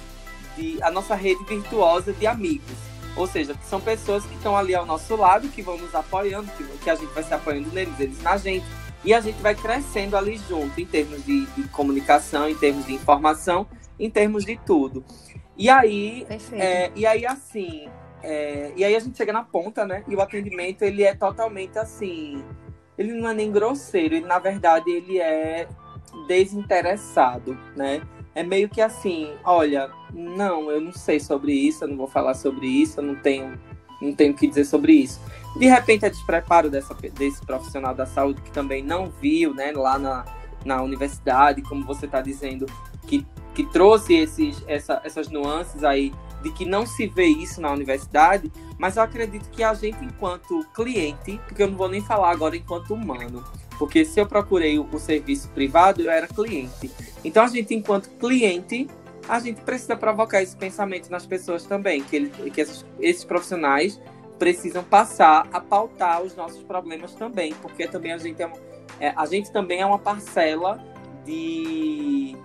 [0.57, 2.77] de, a nossa rede virtuosa de amigos.
[3.17, 6.49] Ou seja, que são pessoas que estão ali ao nosso lado, que vão nos apoiando,
[6.57, 8.65] que, que a gente vai se apoiando neles, eles na gente.
[9.05, 12.95] E a gente vai crescendo ali junto, em termos de, de comunicação, em termos de
[12.95, 13.67] informação,
[13.99, 15.05] em termos de tudo.
[15.57, 17.89] E aí, é, e aí assim,
[18.23, 20.05] é, e aí a gente chega na ponta, né?
[20.09, 22.43] E o atendimento ele é totalmente assim
[22.99, 25.69] ele não é nem grosseiro, ele, na verdade ele é
[26.27, 28.03] desinteressado, né?
[28.35, 32.35] É meio que assim, olha, não, eu não sei sobre isso, eu não vou falar
[32.35, 33.59] sobre isso, eu não tenho,
[34.03, 35.21] não tenho o que dizer sobre isso.
[35.59, 39.99] De repente é despreparo dessa, desse profissional da saúde que também não viu, né, lá
[39.99, 40.25] na,
[40.65, 42.67] na universidade, como você está dizendo,
[43.09, 47.73] que, que trouxe esses, essa, essas nuances aí de que não se vê isso na
[47.73, 52.31] universidade, mas eu acredito que a gente, enquanto cliente, porque eu não vou nem falar
[52.31, 53.45] agora enquanto humano,
[53.77, 56.91] porque se eu procurei o, o serviço privado, eu era cliente.
[57.25, 58.89] Então, a gente, enquanto cliente,
[59.29, 64.01] a gente precisa provocar esse pensamento nas pessoas também, que, ele, que esses, esses profissionais
[64.39, 68.51] precisam passar a pautar os nossos problemas também, porque também a gente é,
[69.01, 70.79] é a gente também é uma parcela
[71.25, 72.37] de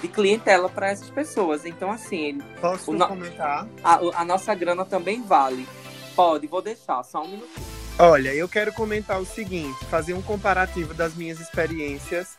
[0.00, 1.64] de clientela para essas pessoas.
[1.64, 2.38] Então, assim.
[2.60, 3.06] Posso no...
[3.06, 3.66] comentar?
[3.82, 5.66] A, a, nossa grana também vale.
[6.14, 7.66] Pode, vou deixar, só um minutinho.
[7.98, 12.36] Olha, eu quero comentar o seguinte: fazer um comparativo das minhas experiências,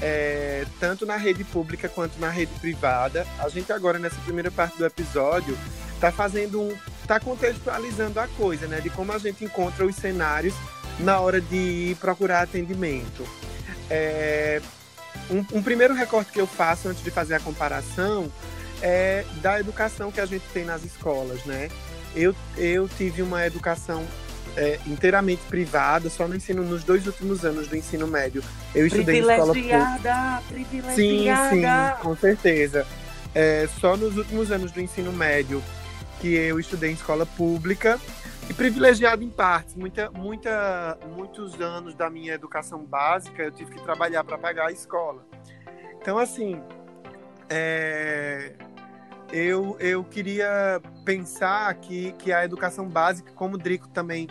[0.00, 3.26] é, tanto na rede pública quanto na rede privada.
[3.38, 5.56] A gente, agora, nessa primeira parte do episódio,
[5.94, 6.76] está fazendo um.
[7.10, 8.80] Está contextualizando a coisa, né?
[8.80, 10.54] De como a gente encontra os cenários
[11.00, 13.26] na hora de procurar atendimento.
[13.90, 14.62] É,
[15.28, 18.30] um, um, primeiro recorte que eu faço antes de fazer a comparação
[18.80, 21.68] é da educação que a gente tem nas escolas, né?
[22.14, 24.04] Eu, eu tive uma educação
[24.56, 28.42] é, inteiramente privada, só no ensino, nos dois últimos anos do ensino médio.
[28.72, 29.98] Eu estudei em escola pública.
[29.98, 31.96] Privilegiada, Sim, privilegiada.
[31.96, 32.86] sim, com certeza.
[33.34, 35.60] É, só nos últimos anos do ensino médio
[36.20, 37.98] que eu estudei em escola pública
[38.48, 39.74] e privilegiado em partes.
[39.74, 44.72] Muita, muita, muitos anos da minha educação básica eu tive que trabalhar para pagar a
[44.72, 45.24] escola.
[46.00, 46.62] Então, assim,
[47.48, 48.52] é,
[49.32, 54.28] eu, eu queria pensar que, que a educação básica, como o Drico também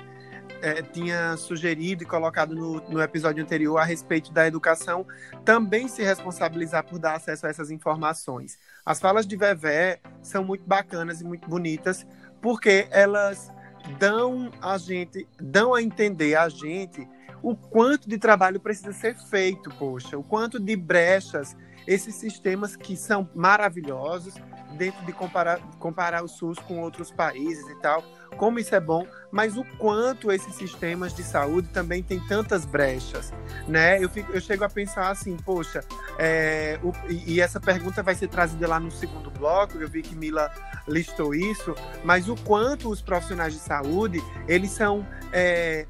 [0.62, 5.06] é, tinha sugerido e colocado no, no episódio anterior a respeito da educação,
[5.45, 8.58] também se responsabilizar por dar acesso a essas informações.
[8.89, 12.08] As falas de Vevé são muito bacanas e muito bonitas,
[12.41, 13.54] porque elas
[13.99, 17.08] dão a gente, dão a entender a gente
[17.43, 22.97] o quanto de trabalho precisa ser feito, poxa, o quanto de brechas esses sistemas que
[22.97, 24.34] são maravilhosos
[24.80, 28.02] dentro de comparar, comparar o SUS com outros países e tal,
[28.38, 33.34] como isso é bom, mas o quanto esses sistemas de saúde também têm tantas brechas,
[33.68, 34.02] né?
[34.02, 35.82] Eu, fico, eu chego a pensar assim, poxa,
[36.18, 40.15] é, o, e, essa pergunta vai ser trazida lá no segundo bloco, eu vi que
[40.15, 40.50] Mila
[40.88, 45.86] listou isso, mas o quanto os profissionais de saúde, eles são é,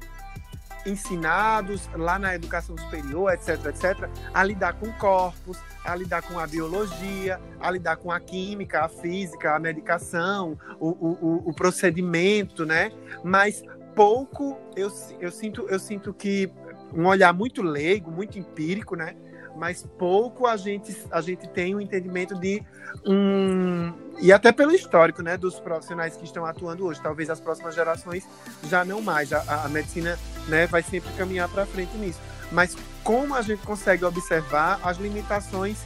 [0.86, 6.46] ensinados lá na educação superior, etc, etc, a lidar com corpos, a lidar com a
[6.46, 12.92] biologia, a lidar com a química, a física, a medicação, o, o, o procedimento, né?
[13.24, 13.62] Mas
[13.94, 14.90] pouco eu,
[15.20, 16.50] eu, sinto, eu sinto que
[16.94, 19.14] um olhar muito leigo, muito empírico, né?
[19.56, 22.62] Mas pouco a gente, a gente tem o um entendimento de
[23.04, 23.92] um.
[24.20, 25.36] E até pelo histórico, né?
[25.36, 27.00] Dos profissionais que estão atuando hoje.
[27.02, 28.26] Talvez as próximas gerações
[28.64, 29.32] já não mais.
[29.32, 32.20] A, a medicina né, vai sempre caminhar para frente nisso.
[32.52, 35.78] Mas como a gente consegue observar as limitações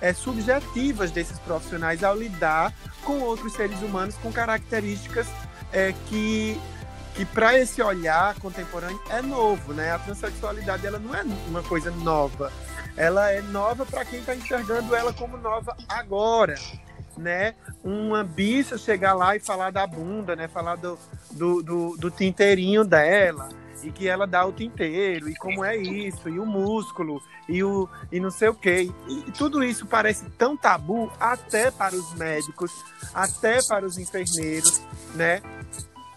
[0.00, 2.72] é, subjetivas desses profissionais ao lidar
[3.04, 5.26] com outros seres humanos com características
[5.72, 6.60] é, que
[7.14, 9.92] que para esse olhar contemporâneo é novo, né?
[9.92, 12.52] A transexualidade ela não é uma coisa nova,
[12.96, 16.54] ela é nova para quem está enxergando ela como nova agora,
[17.16, 17.54] né?
[17.82, 20.48] Uma bicha chegar lá e falar da bunda, né?
[20.48, 20.98] Falar do,
[21.30, 23.48] do, do, do tinteirinho dela,
[23.82, 27.88] e que ela dá o tinteiro, e como é isso, e o músculo, e o
[28.12, 28.90] e não sei o quê.
[29.08, 32.72] E, e tudo isso parece tão tabu até para os médicos,
[33.14, 34.80] até para os enfermeiros,
[35.14, 35.42] né?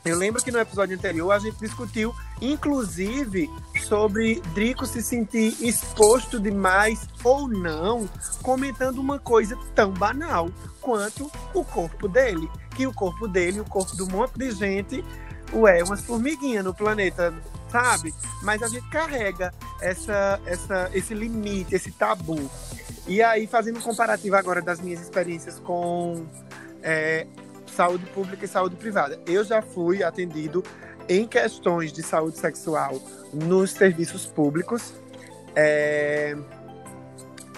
[0.05, 3.49] Eu lembro que no episódio anterior a gente discutiu, inclusive,
[3.87, 8.09] sobre Drico se sentir exposto demais ou não,
[8.41, 10.49] comentando uma coisa tão banal
[10.81, 12.49] quanto o corpo dele.
[12.75, 15.05] Que o corpo dele, o corpo do monte de gente,
[15.53, 17.33] ué, umas formiguinhas no planeta,
[17.69, 18.13] sabe?
[18.41, 22.49] Mas a gente carrega essa, essa, esse limite, esse tabu.
[23.07, 26.25] E aí, fazendo um comparativo agora das minhas experiências com
[26.81, 27.25] é,
[27.73, 29.19] saúde pública e saúde privada.
[29.25, 30.63] Eu já fui atendido
[31.09, 33.01] em questões de saúde sexual
[33.33, 34.93] nos serviços públicos
[35.55, 36.35] é,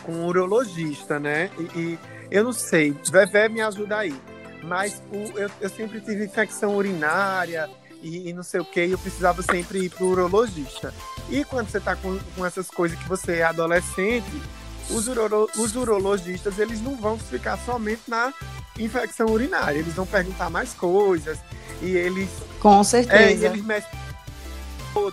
[0.03, 1.49] com urologista, né?
[1.75, 1.99] E, e,
[2.31, 4.15] eu não sei, Vevé me ajuda aí.
[4.63, 7.69] Mas o, eu, eu sempre tive infecção urinária,
[8.01, 10.93] e, e não sei o que, eu precisava sempre ir pro urologista.
[11.29, 14.41] E quando você tá com, com essas coisas que você é adolescente,
[14.89, 18.33] os, uro, os urologistas, eles não vão ficar somente na
[18.77, 21.37] infecção urinária, eles vão perguntar mais coisas,
[21.81, 22.29] e eles...
[22.59, 23.23] Com certeza.
[23.23, 23.89] É, e eles mexem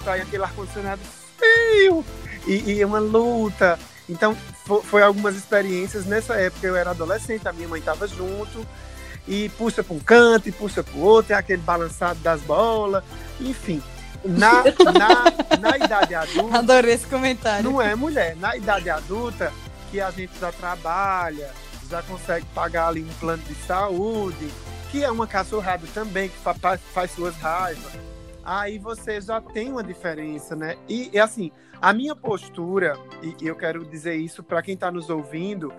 [0.06, 1.00] aí aquele ar-condicionado
[1.36, 2.04] frio,
[2.46, 3.78] e, e uma luta.
[4.08, 4.36] Então,
[4.84, 6.06] foi algumas experiências.
[6.06, 8.66] Nessa época eu era adolescente, a minha mãe estava junto,
[9.26, 13.02] e puxa para um canto e puxa para o outro, é aquele balançado das bolas,
[13.40, 13.82] enfim.
[14.24, 16.58] Na, na, na idade adulta.
[16.58, 17.64] Adorei esse comentário.
[17.64, 18.36] Não é mulher.
[18.36, 19.52] Na idade adulta,
[19.90, 21.50] que a gente já trabalha,
[21.92, 24.48] já consegue pagar ali um plano de saúde,
[24.90, 27.92] que é uma cachorrada também, que faz, faz suas raivas.
[28.42, 30.76] Aí você já tem uma diferença, né?
[30.88, 31.52] E, e assim,
[31.82, 35.70] a minha postura, e, e eu quero dizer isso para quem está nos ouvindo,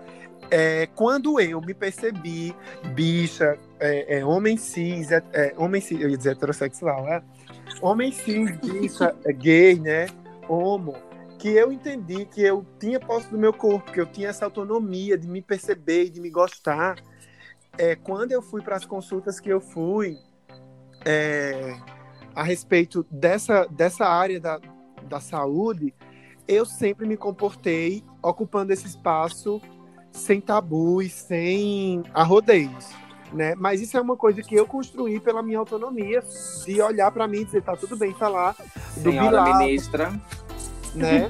[0.51, 2.55] é, quando eu me percebi
[2.93, 7.23] bicha, é, é, homem cis, é, é, homem cis, eu ia dizer heterossexual, né?
[7.81, 10.05] Homem cis, bicha, é, gay, né?
[10.47, 10.95] Homo,
[11.43, 15.17] que eu entendi que eu tinha posse do meu corpo, que eu tinha essa autonomia
[15.17, 16.95] de me perceber e de me gostar.
[17.77, 20.17] É, quando eu fui para as consultas que eu fui
[21.05, 21.75] é,
[22.33, 24.57] a respeito dessa, dessa área da,
[25.03, 25.93] da saúde,
[26.47, 29.61] eu sempre me comportei ocupando esse espaço
[30.13, 32.89] sem tabus, sem arrodeios,
[33.33, 33.53] né?
[33.55, 36.23] Mas isso é uma coisa que eu construí pela minha autonomia,
[36.63, 38.55] de olhar para mim e dizer, tá tudo bem falar
[38.95, 40.21] do Senhora Bilal, ministra.
[40.95, 41.27] Né?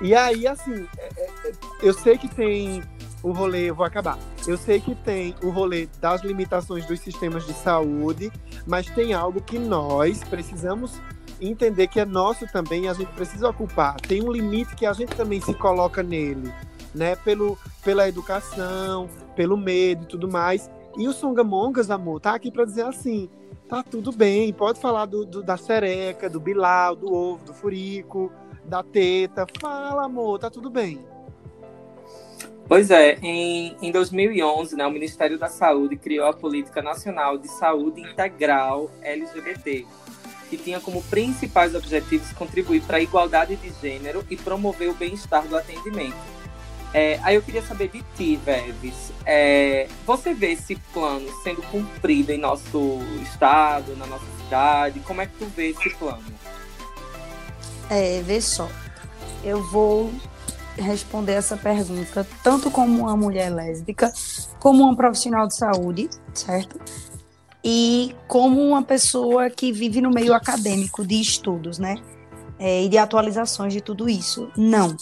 [0.00, 2.82] e aí, assim, é, é, eu sei que tem
[3.22, 4.18] o rolê, eu vou acabar.
[4.46, 8.30] Eu sei que tem o rolê das limitações dos sistemas de saúde,
[8.66, 11.00] mas tem algo que nós precisamos
[11.40, 14.00] entender que é nosso também a gente precisa ocupar.
[14.00, 16.52] Tem um limite que a gente também se coloca nele,
[16.94, 17.16] né?
[17.16, 20.70] Pelo, pela educação, pelo medo e tudo mais.
[20.96, 23.28] E o Songamongas, amor, tá aqui para dizer assim:
[23.68, 28.32] tá tudo bem, pode falar do, do, da sereca, do bilau, do ovo, do furico,
[28.66, 29.46] da teta.
[29.60, 31.04] Fala, amor, tá tudo bem.
[32.68, 37.46] Pois é, em, em 2011, né, o Ministério da Saúde criou a Política Nacional de
[37.46, 39.86] Saúde Integral LGBT,
[40.50, 45.46] que tinha como principais objetivos contribuir para a igualdade de gênero e promover o bem-estar
[45.46, 46.36] do atendimento.
[46.92, 49.12] É, aí eu queria saber de ti, Veves.
[49.24, 54.98] É, você vê esse plano sendo cumprido em nosso estado, na nossa cidade?
[55.00, 56.35] Como é que tu vê esse plano?
[57.90, 58.68] É, vê só.
[59.44, 60.12] Eu vou
[60.76, 64.12] responder essa pergunta tanto como uma mulher lésbica,
[64.58, 66.78] como uma profissional de saúde, certo?
[67.64, 71.96] E como uma pessoa que vive no meio acadêmico de estudos, né?
[72.58, 74.50] É, e de atualizações de tudo isso.
[74.56, 74.96] Não.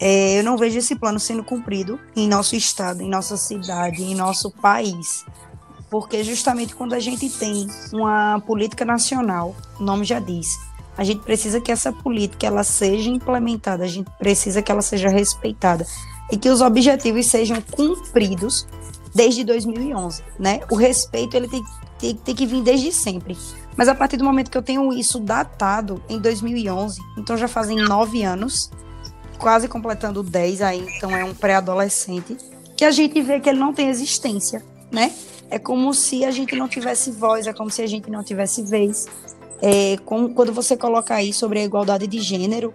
[0.00, 4.14] É, eu não vejo esse plano sendo cumprido em nosso estado, em nossa cidade, em
[4.14, 5.24] nosso país.
[5.90, 10.58] Porque justamente quando a gente tem uma política nacional, o nome já diz,
[11.00, 15.08] a gente precisa que essa política ela seja implementada, a gente precisa que ela seja
[15.08, 15.86] respeitada
[16.30, 18.66] e que os objetivos sejam cumpridos
[19.14, 20.60] desde 2011, né?
[20.70, 21.64] O respeito ele tem,
[21.98, 23.34] tem, tem que vir desde sempre.
[23.74, 27.78] Mas a partir do momento que eu tenho isso datado em 2011, então já fazem
[27.78, 28.70] nove anos,
[29.38, 32.36] quase completando dez aí, então é um pré-adolescente,
[32.76, 35.14] que a gente vê que ele não tem existência, né?
[35.48, 38.62] É como se a gente não tivesse voz, é como se a gente não tivesse
[38.64, 39.06] vez
[39.62, 42.72] é, com, quando você coloca aí sobre a igualdade de gênero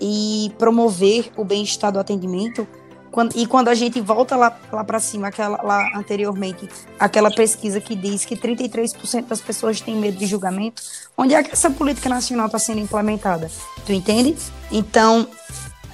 [0.00, 2.66] e promover o bem-estar do atendimento,
[3.10, 6.68] quando, e quando a gente volta lá, lá para cima, aquela, lá anteriormente,
[6.98, 10.80] aquela pesquisa que diz que 33% das pessoas têm medo de julgamento,
[11.18, 13.50] onde é que essa política nacional está sendo implementada?
[13.84, 14.36] Tu entende?
[14.70, 15.26] Então,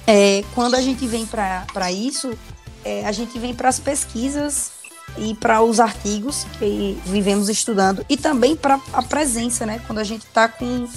[0.05, 2.37] é, quando a gente vem para isso,
[2.85, 4.71] é, a gente vem para as pesquisas
[5.17, 9.81] e para os artigos que vivemos estudando e também para a presença, né?
[9.85, 10.87] Quando a gente está com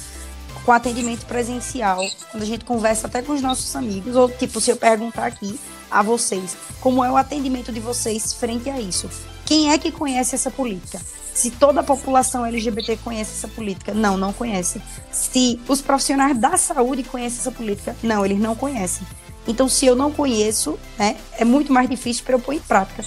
[0.64, 4.70] com atendimento presencial, quando a gente conversa até com os nossos amigos, ou tipo, se
[4.70, 5.58] eu perguntar aqui
[5.90, 9.08] a vocês, como é o atendimento de vocês frente a isso?
[9.44, 11.00] Quem é que conhece essa política?
[11.34, 13.94] Se toda a população LGBT conhece essa política?
[13.94, 14.80] Não, não conhece.
[15.10, 17.96] Se os profissionais da saúde conhecem essa política?
[18.02, 19.06] Não, eles não conhecem.
[19.48, 23.02] Então, se eu não conheço, né, é muito mais difícil para eu pôr em prática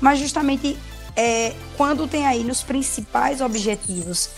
[0.00, 0.76] mas justamente
[1.16, 4.30] é, quando tem aí nos principais objetivos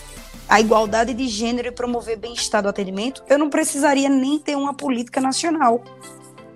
[0.47, 4.73] a igualdade de gênero e promover bem-estar do atendimento, eu não precisaria nem ter uma
[4.73, 5.83] política nacional.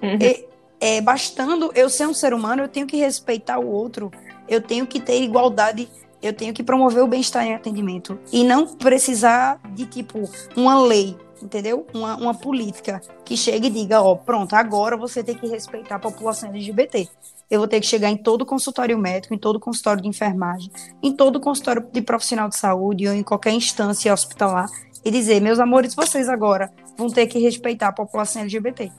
[0.02, 0.18] Uhum.
[0.20, 0.46] É,
[0.80, 4.12] é, bastando eu ser um ser humano, eu tenho que respeitar o outro,
[4.50, 5.88] eu tenho que ter igualdade,
[6.22, 8.20] eu tenho que promover o bem-estar em atendimento.
[8.32, 11.86] E não precisar de, tipo, uma lei, entendeu?
[11.94, 16.00] Uma, uma política que chegue e diga, ó, pronto, agora você tem que respeitar a
[16.00, 17.08] população LGBT
[17.54, 20.72] eu vou ter que chegar em todo consultório médico, em todo consultório de enfermagem,
[21.04, 24.68] em todo consultório de profissional de saúde ou em qualquer instância hospitalar
[25.06, 28.92] e dizer, meus amores, vocês agora vão ter que respeitar a população LGBT.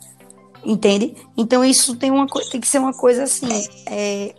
[0.64, 1.16] Entende?
[1.36, 3.48] Então isso tem, uma, tem que ser uma coisa assim,
[3.86, 4.32] é,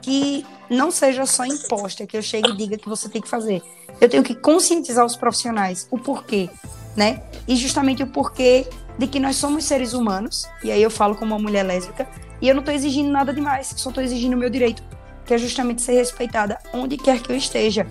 [0.00, 3.60] que não seja só imposta, que eu chegue e diga que você tem que fazer.
[4.00, 6.48] Eu tenho que conscientizar os profissionais o porquê,
[6.96, 7.24] né?
[7.48, 8.68] E justamente o porquê
[8.98, 12.06] de que nós somos seres humanos, e aí eu falo como uma mulher lésbica,
[12.40, 14.82] e eu não estou exigindo nada demais, só estou exigindo o meu direito,
[15.24, 17.86] que é justamente ser respeitada onde quer que eu esteja.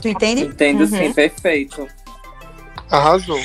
[0.00, 0.42] Tu entende?
[0.44, 0.86] Entendo uhum.
[0.86, 1.88] sim, perfeito.
[2.90, 3.40] Arrasou.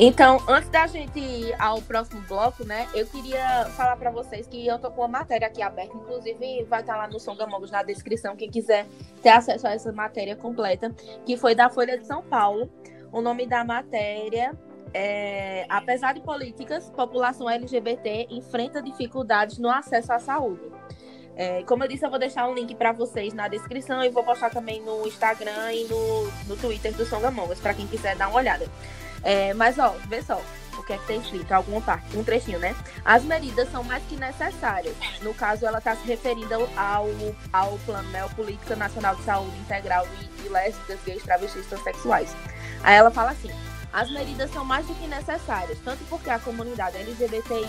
[0.00, 4.64] Então, antes da gente ir ao próximo bloco, né, eu queria falar para vocês que
[4.64, 7.82] eu tô com uma matéria aqui aberta, inclusive vai estar tá lá no Songamogos na
[7.82, 8.86] descrição, quem quiser
[9.20, 10.94] ter acesso a essa matéria completa,
[11.26, 12.70] que foi da Folha de São Paulo.
[13.12, 14.56] O nome da matéria
[14.94, 20.62] é, apesar de políticas, população LGBT enfrenta dificuldades no acesso à saúde.
[21.36, 24.24] É, como eu disse, eu vou deixar um link para vocês na descrição e vou
[24.24, 28.38] postar também no Instagram e no, no Twitter do Songamongas, para quem quiser dar uma
[28.38, 28.66] olhada.
[29.22, 30.40] É, mas, ó, vê só
[30.76, 32.74] o que é que tem escrito, alguma parte, um trechinho, né?
[33.04, 34.96] As medidas são mais que necessárias.
[35.22, 37.06] No caso, ela está se referindo ao,
[37.52, 42.34] ao Plano né, Política Nacional de Saúde Integral de, de Lésbicas, Gays, Travestis e Transsexuais.
[42.82, 43.50] Aí ela fala assim:
[43.92, 47.66] as medidas são mais do que necessárias, tanto porque a comunidade LGBTI+,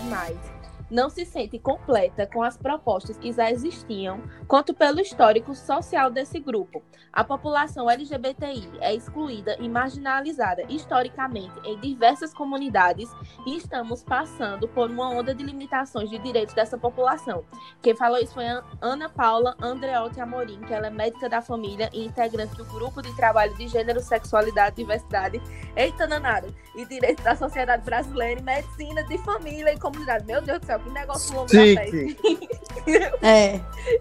[0.90, 6.40] não se sente completa com as propostas que já existiam, quanto pelo histórico social desse
[6.40, 6.84] grupo.
[7.12, 13.10] A população LGBTI é excluída e marginalizada historicamente em diversas comunidades
[13.46, 17.44] e estamos passando por uma onda de limitações de direitos dessa população.
[17.82, 18.46] Quem falou isso foi
[18.82, 23.16] Ana Paula Andreotti Amorim, que ela é médica da família e integrante do grupo de
[23.16, 25.42] trabalho de gênero, sexualidade, diversidade,
[25.76, 30.26] eita danado, e direitos da sociedade brasileira, e medicina de família e comunidade.
[30.26, 32.18] Meu Deus do céu, que negócio longo da Chique.
[33.22, 33.56] É,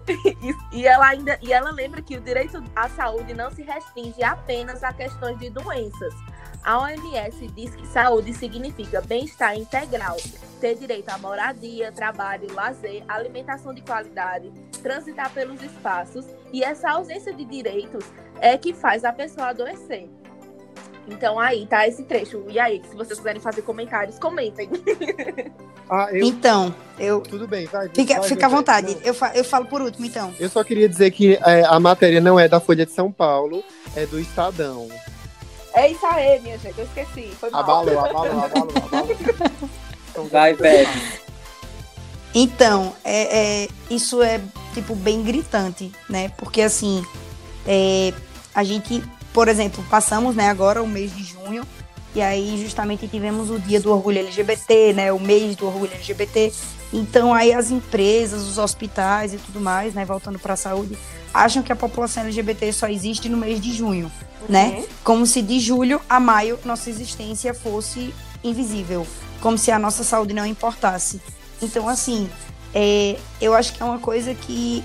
[0.07, 4.23] e, e ela ainda e ela lembra que o direito à saúde não se restringe
[4.23, 6.13] apenas a questões de doenças.
[6.63, 10.17] A OMS diz que saúde significa bem-estar integral,
[10.59, 14.51] ter direito à moradia, trabalho, lazer, alimentação de qualidade,
[14.83, 18.05] transitar pelos espaços, e essa ausência de direitos
[18.41, 20.09] é que faz a pessoa adoecer.
[21.07, 22.43] Então aí tá esse trecho.
[22.49, 24.69] E aí, se vocês quiserem fazer comentários, comentem.
[25.91, 26.23] Ah, eu.
[26.23, 27.19] então, eu.
[27.21, 27.89] Tudo bem, vai.
[27.89, 28.93] Fica, vai, fica à vontade.
[28.93, 29.01] não.
[29.01, 30.31] Eu, fa- eu falo por último, então.
[30.39, 33.63] Eu só queria dizer que é, a matéria não é da Folha de São Paulo,
[33.95, 34.87] é do Estadão.
[35.73, 36.77] É isso aí, minha gente.
[36.77, 37.31] Eu esqueci.
[37.39, 37.61] Foi mal.
[37.61, 39.15] Abalou, abalou, abalou, abalou.
[40.11, 40.87] Então, Vai, Beth.
[42.35, 44.39] Então, é, é, isso é,
[44.75, 46.29] tipo, bem gritante, né?
[46.37, 47.03] Porque, assim,
[47.65, 48.13] é,
[48.53, 49.03] a gente,
[49.33, 51.63] por exemplo, passamos, né, agora o mês de junho,
[52.15, 56.51] e aí justamente tivemos o dia do orgulho LGBT, né, o mês do orgulho LGBT.
[56.91, 60.97] Então, aí as empresas, os hospitais e tudo mais, né, voltando para a saúde,
[61.33, 64.11] acham que a população LGBT só existe no mês de junho,
[64.47, 64.83] né?
[65.03, 68.13] Como se de julho a maio nossa existência fosse
[68.43, 69.05] invisível,
[69.39, 71.21] como se a nossa saúde não importasse.
[71.61, 72.27] Então, assim,
[72.73, 74.83] é, eu acho que é uma coisa que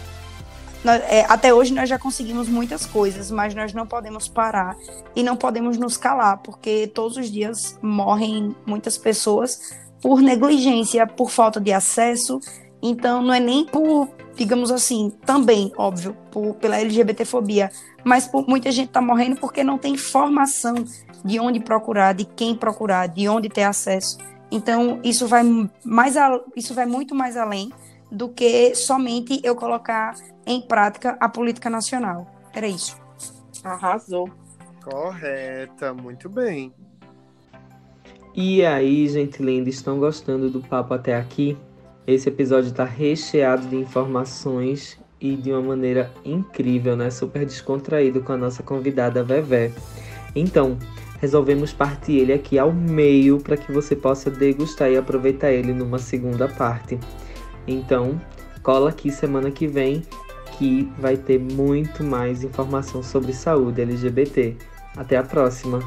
[0.85, 4.77] nós- é, até hoje nós já conseguimos muitas coisas, mas nós não podemos parar
[5.17, 11.31] e não podemos nos calar, porque todos os dias morrem muitas pessoas por negligência, por
[11.31, 12.39] falta de acesso.
[12.83, 17.71] Então, não é nem por, digamos assim, também, óbvio, por, pela LGBTfobia,
[18.05, 20.75] mas por muita gente tá morrendo porque não tem informação
[21.25, 24.19] de onde procurar, de quem procurar, de onde ter acesso.
[24.51, 25.43] Então, isso vai
[25.83, 27.73] mais a, isso vai muito mais além
[28.15, 30.15] do que somente eu colocar
[30.47, 32.27] em prática a política nacional.
[32.55, 32.97] Era isso.
[33.65, 34.31] Arrasou.
[34.85, 36.73] Correta, muito bem.
[38.35, 41.57] E aí, gente linda, estão gostando do papo até aqui?
[42.07, 47.11] Esse episódio está recheado de informações e de uma maneira incrível, né?
[47.11, 49.73] Super descontraído com a nossa convidada Vevé.
[50.37, 50.77] Então,
[51.21, 55.99] resolvemos partir ele aqui ao meio para que você possa degustar e aproveitar ele numa
[55.99, 56.99] segunda parte.
[57.67, 58.21] Então,
[58.63, 60.03] cola aqui semana que vem
[60.59, 64.57] que vai ter muito mais informação sobre saúde LGBT.
[64.97, 65.81] Até a próxima!